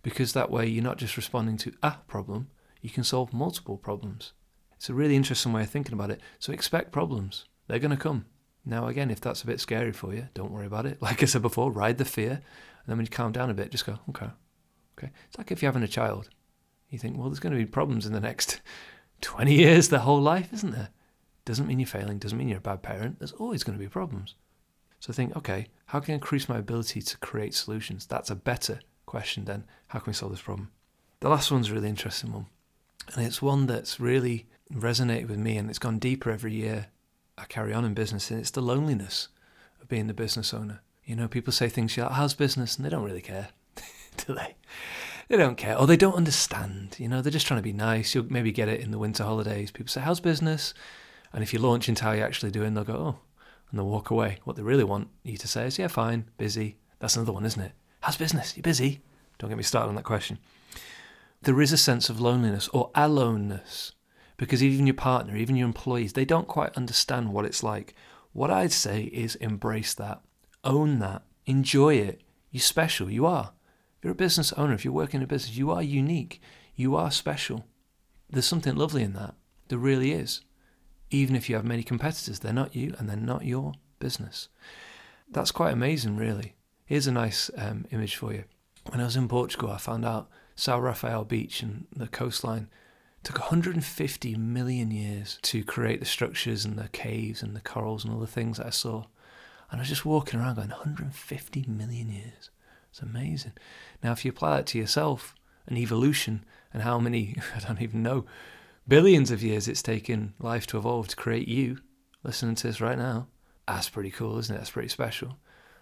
because 0.03 0.33
that 0.33 0.51
way 0.51 0.67
you're 0.67 0.83
not 0.83 0.97
just 0.97 1.17
responding 1.17 1.57
to 1.57 1.73
a 1.81 1.95
problem, 2.07 2.49
you 2.81 2.89
can 2.89 3.03
solve 3.03 3.33
multiple 3.33 3.77
problems. 3.77 4.33
It's 4.75 4.89
a 4.89 4.93
really 4.93 5.15
interesting 5.15 5.53
way 5.53 5.63
of 5.63 5.69
thinking 5.69 5.93
about 5.93 6.11
it. 6.11 6.19
So 6.39 6.51
expect 6.51 6.91
problems. 6.91 7.45
They're 7.67 7.79
going 7.79 7.91
to 7.91 7.97
come. 7.97 8.25
Now, 8.65 8.87
again, 8.87 9.09
if 9.09 9.21
that's 9.21 9.41
a 9.41 9.47
bit 9.47 9.61
scary 9.61 9.93
for 9.93 10.13
you, 10.13 10.27
don't 10.33 10.51
worry 10.51 10.67
about 10.67 10.85
it. 10.85 10.97
Like 11.01 11.23
I 11.23 11.25
said 11.25 11.41
before, 11.41 11.71
ride 11.71 11.97
the 11.97 12.05
fear. 12.05 12.31
And 12.31 12.87
then 12.87 12.97
when 12.97 13.05
you 13.05 13.09
calm 13.09 13.31
down 13.31 13.49
a 13.49 13.53
bit, 13.53 13.71
just 13.71 13.85
go, 13.85 13.99
okay, 14.09 14.29
okay. 14.97 15.11
It's 15.27 15.37
like 15.37 15.51
if 15.51 15.61
you're 15.61 15.71
having 15.71 15.83
a 15.83 15.87
child. 15.87 16.29
You 16.93 16.99
think, 16.99 17.17
well, 17.17 17.29
there's 17.29 17.39
going 17.39 17.53
to 17.53 17.59
be 17.59 17.65
problems 17.65 18.05
in 18.05 18.13
the 18.13 18.19
next 18.19 18.61
20 19.21 19.53
years, 19.53 19.89
their 19.89 19.99
whole 19.99 20.21
life, 20.21 20.53
isn't 20.53 20.71
there? 20.71 20.89
Doesn't 21.45 21.67
mean 21.67 21.79
you're 21.79 21.87
failing, 21.87 22.19
doesn't 22.19 22.37
mean 22.37 22.47
you're 22.47 22.59
a 22.59 22.61
bad 22.61 22.83
parent. 22.83 23.19
There's 23.19 23.31
always 23.33 23.63
going 23.63 23.77
to 23.77 23.83
be 23.83 23.89
problems. 23.89 24.35
So 24.99 25.11
think, 25.11 25.35
okay, 25.35 25.67
how 25.87 25.99
can 25.99 26.13
I 26.13 26.15
increase 26.15 26.47
my 26.47 26.57
ability 26.57 27.01
to 27.01 27.17
create 27.17 27.53
solutions? 27.53 28.05
That's 28.05 28.29
a 28.29 28.35
better 28.35 28.79
question 29.05 29.45
than 29.45 29.65
how 29.87 29.99
can 29.99 30.11
we 30.11 30.13
solve 30.13 30.31
this 30.31 30.41
problem? 30.41 30.71
The 31.19 31.29
last 31.29 31.51
one's 31.51 31.69
a 31.69 31.73
really 31.73 31.89
interesting 31.89 32.31
one. 32.31 32.45
And 33.15 33.25
it's 33.25 33.41
one 33.41 33.65
that's 33.65 33.99
really 33.99 34.47
resonated 34.71 35.27
with 35.27 35.39
me 35.39 35.57
and 35.57 35.69
it's 35.69 35.79
gone 35.79 35.99
deeper 35.99 36.31
every 36.31 36.53
year 36.53 36.87
I 37.37 37.45
carry 37.45 37.73
on 37.73 37.85
in 37.85 37.93
business, 37.93 38.29
and 38.29 38.39
it's 38.39 38.51
the 38.51 38.61
loneliness 38.61 39.29
of 39.81 39.87
being 39.87 40.07
the 40.07 40.13
business 40.13 40.53
owner. 40.53 40.81
You 41.03 41.15
know, 41.15 41.27
people 41.27 41.51
say 41.51 41.67
things 41.67 41.97
like, 41.97 42.11
how's 42.11 42.33
business? 42.33 42.75
And 42.75 42.85
they 42.85 42.89
don't 42.89 43.03
really 43.03 43.21
care, 43.21 43.49
do 44.25 44.35
they? 44.35 44.55
They 45.33 45.39
don't 45.39 45.57
care, 45.57 45.75
or 45.75 45.87
they 45.87 45.97
don't 45.97 46.13
understand. 46.13 46.95
You 46.99 47.07
know, 47.07 47.23
they're 47.23 47.31
just 47.31 47.47
trying 47.47 47.57
to 47.57 47.63
be 47.63 47.73
nice. 47.73 48.13
You'll 48.13 48.31
maybe 48.31 48.51
get 48.51 48.69
it 48.69 48.81
in 48.81 48.91
the 48.91 48.99
winter 48.99 49.23
holidays. 49.23 49.71
People 49.71 49.89
say, 49.89 50.01
how's 50.01 50.19
business? 50.19 50.75
And 51.33 51.41
if 51.41 51.53
you 51.53 51.57
launch 51.57 51.89
into 51.89 52.03
how 52.03 52.11
you're 52.11 52.23
actually 52.23 52.51
doing, 52.51 52.75
they'll 52.75 52.83
go, 52.83 52.93
oh, 52.93 53.19
and 53.71 53.79
they'll 53.79 53.87
walk 53.87 54.11
away. 54.11 54.37
What 54.43 54.57
they 54.57 54.61
really 54.61 54.83
want 54.83 55.07
you 55.23 55.37
to 55.37 55.47
say 55.47 55.65
is, 55.65 55.79
yeah, 55.79 55.87
fine, 55.87 56.29
busy. 56.37 56.77
That's 56.99 57.15
another 57.15 57.31
one, 57.31 57.45
isn't 57.45 57.59
it? 57.63 57.71
How's 58.01 58.15
business? 58.15 58.55
You 58.55 58.61
busy? 58.61 59.01
Don't 59.39 59.49
get 59.49 59.57
me 59.57 59.63
started 59.63 59.89
on 59.89 59.95
that 59.95 60.03
question. 60.03 60.37
There 61.41 61.61
is 61.61 61.71
a 61.71 61.77
sense 61.77 62.11
of 62.11 62.21
loneliness 62.21 62.67
or 62.67 62.91
aloneness 62.93 63.93
because 64.37 64.61
even 64.61 64.85
your 64.85 64.93
partner, 64.93 65.35
even 65.35 65.55
your 65.55 65.65
employees, 65.65 66.13
they 66.13 66.25
don't 66.25 66.47
quite 66.47 66.77
understand 66.77 67.33
what 67.33 67.45
it's 67.45 67.63
like. 67.63 67.95
What 68.33 68.51
I'd 68.51 68.71
say 68.71 69.05
is 69.05 69.33
embrace 69.37 69.95
that, 69.95 70.21
own 70.63 70.99
that, 70.99 71.23
enjoy 71.47 71.95
it. 71.95 72.21
You're 72.51 72.61
special, 72.61 73.09
you 73.09 73.25
are. 73.25 73.53
You're 74.03 74.11
a 74.11 74.15
business 74.15 74.51
owner, 74.53 74.73
if 74.73 74.83
you're 74.83 74.93
working 74.93 75.21
in 75.21 75.23
a 75.23 75.27
business, 75.27 75.55
you 75.55 75.71
are 75.71 75.81
unique, 75.81 76.41
you 76.75 76.95
are 76.97 77.09
special. 77.09 77.65
There's 78.29 78.45
something 78.45 78.75
lovely 78.75 79.01
in 79.01 79.13
that. 79.13 79.35
There 79.69 79.77
really 79.77 80.11
is. 80.11 80.41
Even 81.09 81.37
if 81.37 81.49
you 81.49 81.55
have 81.55 81.63
many 81.63 81.83
competitors, 81.83 82.39
they're 82.39 82.51
not 82.51 82.75
you 82.75 82.93
and 82.97 83.07
they're 83.07 83.15
not 83.15 83.45
your 83.45 83.73
business. 83.99 84.49
That's 85.31 85.51
quite 85.51 85.71
amazing, 85.71 86.17
really. 86.17 86.55
Here's 86.85 87.07
a 87.07 87.13
nice 87.13 87.49
um, 87.57 87.85
image 87.91 88.17
for 88.17 88.33
you. 88.33 88.43
When 88.89 88.99
I 88.99 89.05
was 89.05 89.15
in 89.15 89.29
Portugal, 89.29 89.71
I 89.71 89.77
found 89.77 90.03
out 90.03 90.29
São 90.57 90.81
Rafael 90.81 91.23
Beach 91.23 91.61
and 91.63 91.87
the 91.95 92.07
coastline 92.07 92.67
took 93.23 93.39
150 93.39 94.35
million 94.35 94.91
years 94.91 95.39
to 95.43 95.63
create 95.63 96.01
the 96.01 96.05
structures 96.05 96.65
and 96.65 96.77
the 96.77 96.89
caves 96.89 97.41
and 97.41 97.55
the 97.55 97.61
corals 97.61 98.03
and 98.03 98.13
all 98.13 98.19
the 98.19 98.27
things 98.27 98.57
that 98.57 98.67
I 98.67 98.71
saw. 98.71 99.05
And 99.71 99.79
I 99.79 99.83
was 99.83 99.87
just 99.87 100.05
walking 100.05 100.41
around 100.41 100.55
going, 100.55 100.69
150 100.69 101.65
million 101.69 102.11
years. 102.11 102.49
It's 102.93 103.01
amazing. 103.01 103.53
Now, 104.03 104.11
if 104.11 104.23
you 104.23 104.29
apply 104.29 104.57
that 104.57 104.67
to 104.67 104.77
yourself 104.77 105.33
and 105.65 105.79
evolution 105.79 106.45
and 106.71 106.83
how 106.83 106.99
many, 106.99 107.35
I 107.55 107.59
don't 107.59 107.81
even 107.81 108.03
know, 108.03 108.25
billions 108.87 109.31
of 109.31 109.41
years 109.41 109.67
it's 109.67 109.81
taken 109.81 110.35
life 110.39 110.67
to 110.67 110.77
evolve 110.77 111.07
to 111.07 111.15
create 111.15 111.47
you, 111.47 111.79
listening 112.21 112.53
to 112.53 112.67
this 112.67 112.79
right 112.79 112.97
now, 112.97 113.29
that's 113.67 113.89
pretty 113.89 114.11
cool, 114.11 114.37
isn't 114.37 114.53
it? 114.53 114.59
That's 114.59 114.69
pretty 114.69 114.89
special. 114.89 115.39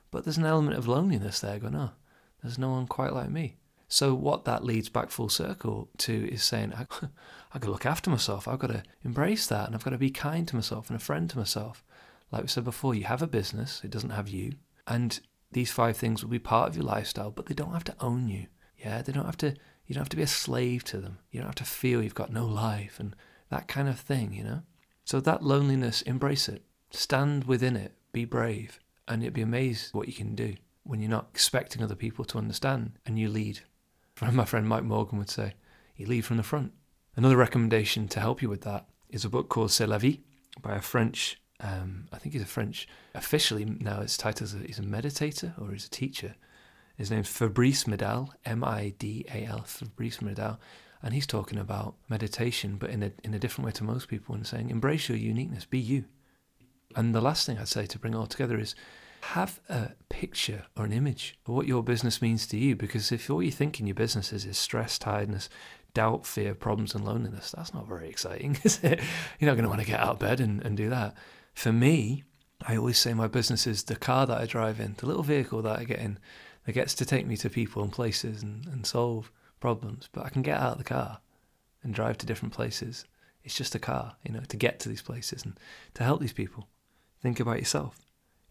But 0.09 0.23
there's 0.23 0.37
an 0.37 0.45
element 0.45 0.77
of 0.77 0.87
loneliness 0.87 1.41
there 1.41 1.59
going, 1.59 1.75
oh, 1.75 1.91
there's 2.41 2.57
no 2.57 2.69
one 2.69 2.87
quite 2.87 3.11
like 3.11 3.29
me. 3.29 3.57
So 3.89 4.13
what 4.13 4.45
that 4.45 4.63
leads 4.63 4.87
back 4.87 5.09
full 5.09 5.27
circle 5.27 5.89
to 5.97 6.31
is 6.31 6.43
saying, 6.43 6.71
I, 6.73 6.85
I 7.53 7.59
got 7.59 7.63
to 7.63 7.71
look 7.71 7.85
after 7.85 8.09
myself. 8.09 8.47
I've 8.47 8.59
got 8.59 8.71
to 8.71 8.83
embrace 9.03 9.47
that, 9.47 9.65
and 9.65 9.75
I've 9.75 9.83
got 9.83 9.89
to 9.89 9.97
be 9.97 10.11
kind 10.11 10.47
to 10.47 10.55
myself 10.55 10.89
and 10.89 10.95
a 10.95 11.03
friend 11.03 11.29
to 11.29 11.37
myself. 11.37 11.83
Like 12.31 12.43
we 12.43 12.47
said 12.47 12.63
before, 12.63 12.95
you 12.95 13.03
have 13.03 13.21
a 13.21 13.27
business; 13.27 13.81
it 13.83 13.91
doesn't 13.91 14.11
have 14.11 14.29
you, 14.29 14.53
and 14.87 15.19
these 15.51 15.71
five 15.71 15.97
things 15.97 16.23
will 16.23 16.31
be 16.31 16.39
part 16.39 16.69
of 16.69 16.75
your 16.75 16.85
lifestyle, 16.85 17.31
but 17.31 17.45
they 17.45 17.53
don't 17.53 17.73
have 17.73 17.83
to 17.85 17.95
own 17.99 18.27
you. 18.27 18.47
Yeah, 18.77 19.01
they 19.01 19.11
don't 19.11 19.25
have 19.25 19.37
to. 19.37 19.55
You 19.85 19.95
don't 19.95 20.01
have 20.01 20.09
to 20.09 20.17
be 20.17 20.23
a 20.23 20.27
slave 20.27 20.83
to 20.85 20.97
them. 20.97 21.19
You 21.31 21.39
don't 21.39 21.49
have 21.49 21.55
to 21.55 21.63
feel 21.65 22.01
you've 22.01 22.15
got 22.15 22.31
no 22.31 22.45
life 22.45 22.99
and 22.99 23.15
that 23.49 23.67
kind 23.67 23.89
of 23.89 23.99
thing. 23.99 24.33
You 24.33 24.43
know. 24.43 24.61
So 25.03 25.19
that 25.19 25.43
loneliness, 25.43 26.01
embrace 26.03 26.47
it. 26.47 26.63
Stand 26.91 27.45
within 27.45 27.75
it. 27.75 27.93
Be 28.11 28.25
brave, 28.25 28.79
and 29.07 29.21
you'll 29.21 29.31
be 29.31 29.41
amazed 29.41 29.93
what 29.93 30.07
you 30.07 30.13
can 30.13 30.35
do 30.35 30.55
when 30.83 30.99
you're 30.99 31.09
not 31.09 31.29
expecting 31.31 31.83
other 31.83 31.95
people 31.95 32.25
to 32.25 32.37
understand 32.37 32.93
and 33.05 33.19
you 33.19 33.29
lead 33.29 33.61
my 34.29 34.45
friend 34.45 34.67
Mike 34.67 34.83
Morgan 34.83 35.17
would 35.17 35.29
say, 35.29 35.55
you 35.95 36.05
lead 36.05 36.25
from 36.25 36.37
the 36.37 36.43
front. 36.43 36.73
Another 37.15 37.37
recommendation 37.37 38.07
to 38.09 38.19
help 38.19 38.41
you 38.41 38.49
with 38.49 38.61
that 38.61 38.87
is 39.09 39.25
a 39.25 39.29
book 39.29 39.49
called 39.49 39.71
C'est 39.71 39.87
la 39.87 39.97
vie 39.97 40.19
by 40.61 40.75
a 40.75 40.81
French, 40.81 41.40
um, 41.61 42.07
I 42.11 42.17
think 42.17 42.33
he's 42.33 42.41
a 42.41 42.47
French, 42.47 42.87
officially 43.13 43.65
now 43.65 44.01
it's 44.01 44.17
titled 44.17 44.49
as 44.49 44.55
a, 44.55 44.59
he's 44.59 44.79
a 44.79 44.83
meditator 44.83 45.53
or 45.61 45.71
he's 45.71 45.85
a 45.85 45.89
teacher. 45.89 46.35
His 46.97 47.11
name's 47.11 47.29
Fabrice 47.29 47.85
Midal, 47.85 48.29
M 48.45 48.63
I 48.63 48.93
D 48.97 49.25
A 49.33 49.45
L, 49.45 49.63
Fabrice 49.63 50.17
Midal. 50.17 50.57
And 51.03 51.13
he's 51.13 51.25
talking 51.25 51.57
about 51.57 51.95
meditation, 52.09 52.77
but 52.77 52.91
in 52.91 53.01
a, 53.01 53.11
in 53.23 53.33
a 53.33 53.39
different 53.39 53.65
way 53.65 53.71
to 53.71 53.83
most 53.83 54.07
people, 54.07 54.35
and 54.35 54.45
saying, 54.45 54.69
embrace 54.69 55.09
your 55.09 55.17
uniqueness, 55.17 55.65
be 55.65 55.79
you. 55.79 56.05
And 56.95 57.15
the 57.15 57.21
last 57.21 57.47
thing 57.47 57.57
I'd 57.57 57.67
say 57.67 57.87
to 57.87 57.99
bring 57.99 58.13
it 58.13 58.17
all 58.17 58.27
together 58.27 58.59
is 58.59 58.75
have 59.21 59.59
a 59.69 59.91
picture 60.09 60.65
or 60.75 60.85
an 60.85 60.93
image 60.93 61.37
of 61.47 61.55
what 61.55 61.67
your 61.67 61.83
business 61.83 62.21
means 62.21 62.45
to 62.47 62.57
you. 62.57 62.75
Because 62.75 63.11
if 63.11 63.29
all 63.29 63.41
you 63.41 63.51
think 63.51 63.79
in 63.79 63.87
your 63.87 63.95
business 63.95 64.31
is, 64.31 64.45
is 64.45 64.57
stress, 64.57 64.99
tiredness, 64.99 65.49
doubt, 65.93 66.25
fear, 66.25 66.53
problems, 66.53 66.93
and 66.93 67.03
loneliness, 67.05 67.51
that's 67.55 67.73
not 67.73 67.87
very 67.87 68.09
exciting, 68.09 68.57
is 68.63 68.79
it? 68.83 68.99
You're 69.39 69.49
not 69.49 69.55
going 69.55 69.63
to 69.63 69.69
want 69.69 69.81
to 69.81 69.87
get 69.87 69.99
out 69.99 70.09
of 70.09 70.19
bed 70.19 70.39
and, 70.39 70.63
and 70.63 70.77
do 70.77 70.89
that. 70.89 71.15
For 71.53 71.71
me, 71.71 72.23
I 72.67 72.77
always 72.77 72.97
say 72.97 73.13
my 73.13 73.27
business 73.27 73.67
is 73.67 73.83
the 73.83 73.95
car 73.95 74.25
that 74.27 74.39
I 74.39 74.45
drive 74.45 74.79
in, 74.79 74.95
the 74.97 75.05
little 75.05 75.23
vehicle 75.23 75.61
that 75.63 75.79
I 75.79 75.83
get 75.83 75.99
in 75.99 76.19
that 76.65 76.73
gets 76.73 76.93
to 76.95 77.05
take 77.05 77.25
me 77.25 77.37
to 77.37 77.49
people 77.49 77.83
and 77.83 77.91
places 77.91 78.43
and, 78.43 78.65
and 78.67 78.85
solve 78.85 79.31
problems. 79.59 80.09
But 80.11 80.25
I 80.25 80.29
can 80.29 80.41
get 80.41 80.59
out 80.59 80.73
of 80.73 80.77
the 80.77 80.83
car 80.83 81.19
and 81.83 81.93
drive 81.93 82.17
to 82.19 82.25
different 82.25 82.53
places. 82.53 83.05
It's 83.43 83.55
just 83.55 83.75
a 83.75 83.79
car, 83.79 84.15
you 84.23 84.31
know, 84.31 84.41
to 84.47 84.57
get 84.57 84.79
to 84.81 84.89
these 84.89 85.01
places 85.01 85.43
and 85.43 85.59
to 85.95 86.03
help 86.03 86.21
these 86.21 86.33
people. 86.33 86.67
Think 87.21 87.39
about 87.39 87.59
yourself 87.59 87.99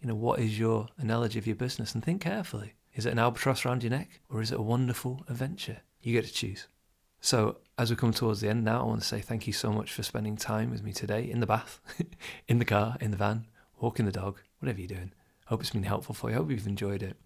you 0.00 0.08
know, 0.08 0.14
what 0.14 0.40
is 0.40 0.58
your 0.58 0.88
analogy 0.98 1.38
of 1.38 1.46
your 1.46 1.56
business? 1.56 1.94
And 1.94 2.02
think 2.02 2.22
carefully. 2.22 2.74
Is 2.94 3.06
it 3.06 3.12
an 3.12 3.18
albatross 3.18 3.64
around 3.64 3.82
your 3.82 3.90
neck 3.90 4.20
or 4.28 4.40
is 4.40 4.50
it 4.50 4.58
a 4.58 4.62
wonderful 4.62 5.24
adventure? 5.28 5.78
You 6.02 6.14
get 6.14 6.26
to 6.26 6.32
choose. 6.32 6.66
So, 7.20 7.58
as 7.76 7.90
we 7.90 7.96
come 7.96 8.12
towards 8.12 8.40
the 8.40 8.48
end 8.48 8.64
now, 8.64 8.80
I 8.80 8.84
want 8.84 9.02
to 9.02 9.06
say 9.06 9.20
thank 9.20 9.46
you 9.46 9.52
so 9.52 9.72
much 9.72 9.92
for 9.92 10.02
spending 10.02 10.36
time 10.36 10.70
with 10.70 10.82
me 10.82 10.92
today 10.92 11.30
in 11.30 11.40
the 11.40 11.46
bath, 11.46 11.80
in 12.48 12.58
the 12.58 12.64
car, 12.64 12.96
in 13.00 13.10
the 13.10 13.16
van, 13.16 13.46
walking 13.78 14.06
the 14.06 14.12
dog, 14.12 14.38
whatever 14.58 14.80
you're 14.80 14.88
doing. 14.88 15.12
I 15.46 15.50
hope 15.50 15.60
it's 15.60 15.70
been 15.70 15.82
helpful 15.82 16.14
for 16.14 16.30
you. 16.30 16.36
I 16.36 16.38
hope 16.38 16.50
you've 16.50 16.66
enjoyed 16.66 17.02
it. 17.02 17.16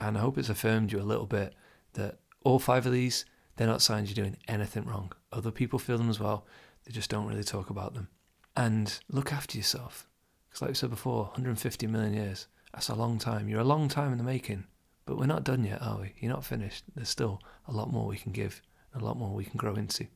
And 0.00 0.16
I 0.16 0.20
hope 0.20 0.38
it's 0.38 0.48
affirmed 0.48 0.92
you 0.92 1.00
a 1.00 1.02
little 1.02 1.26
bit 1.26 1.54
that 1.94 2.18
all 2.44 2.58
five 2.58 2.86
of 2.86 2.92
these, 2.92 3.24
they're 3.56 3.66
not 3.66 3.82
signs 3.82 4.08
you're 4.08 4.24
doing 4.24 4.36
anything 4.46 4.84
wrong. 4.84 5.12
Other 5.32 5.50
people 5.50 5.78
feel 5.78 5.98
them 5.98 6.10
as 6.10 6.20
well, 6.20 6.46
they 6.84 6.92
just 6.92 7.10
don't 7.10 7.26
really 7.26 7.44
talk 7.44 7.70
about 7.70 7.94
them. 7.94 8.08
And 8.56 8.98
look 9.08 9.32
after 9.32 9.56
yourself. 9.56 10.08
Because, 10.48 10.62
like 10.62 10.70
we 10.70 10.74
said 10.74 10.90
before, 10.90 11.24
150 11.24 11.86
million 11.86 12.14
years, 12.14 12.46
that's 12.72 12.88
a 12.88 12.94
long 12.94 13.18
time. 13.18 13.48
You're 13.48 13.60
a 13.60 13.64
long 13.64 13.88
time 13.88 14.12
in 14.12 14.18
the 14.18 14.24
making. 14.24 14.64
But 15.04 15.18
we're 15.18 15.26
not 15.26 15.44
done 15.44 15.64
yet, 15.64 15.82
are 15.82 16.00
we? 16.00 16.14
You're 16.18 16.32
not 16.32 16.44
finished. 16.44 16.84
There's 16.94 17.08
still 17.08 17.40
a 17.66 17.72
lot 17.72 17.90
more 17.90 18.06
we 18.06 18.16
can 18.16 18.32
give, 18.32 18.62
a 18.94 18.98
lot 18.98 19.16
more 19.16 19.30
we 19.30 19.44
can 19.44 19.56
grow 19.56 19.74
into. 19.74 20.06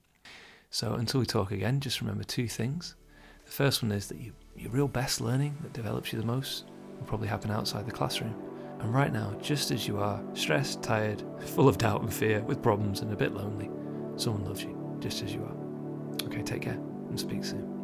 So 0.70 0.94
until 0.94 1.20
we 1.20 1.26
talk 1.26 1.50
again, 1.52 1.80
just 1.80 2.00
remember 2.00 2.24
two 2.24 2.48
things. 2.48 2.96
The 3.44 3.52
first 3.52 3.82
one 3.82 3.92
is 3.92 4.08
that 4.08 4.18
you, 4.18 4.32
your 4.56 4.70
real 4.70 4.88
best 4.88 5.20
learning 5.20 5.56
that 5.62 5.72
develops 5.72 6.12
you 6.12 6.20
the 6.20 6.26
most 6.26 6.66
will 6.98 7.06
probably 7.06 7.28
happen 7.28 7.50
outside 7.50 7.86
the 7.86 7.92
classroom. 7.92 8.34
And 8.80 8.92
right 8.92 9.12
now, 9.12 9.34
just 9.40 9.70
as 9.70 9.86
you 9.88 9.98
are, 9.98 10.22
stressed, 10.34 10.82
tired, 10.82 11.22
full 11.40 11.68
of 11.68 11.78
doubt 11.78 12.02
and 12.02 12.12
fear, 12.12 12.42
with 12.42 12.62
problems 12.62 13.00
and 13.00 13.12
a 13.12 13.16
bit 13.16 13.32
lonely, 13.32 13.70
someone 14.16 14.44
loves 14.44 14.62
you 14.62 14.98
just 15.00 15.22
as 15.22 15.32
you 15.32 15.42
are. 15.44 16.26
Okay, 16.26 16.42
take 16.42 16.62
care 16.62 16.74
and 17.08 17.18
speak 17.18 17.44
soon. 17.44 17.75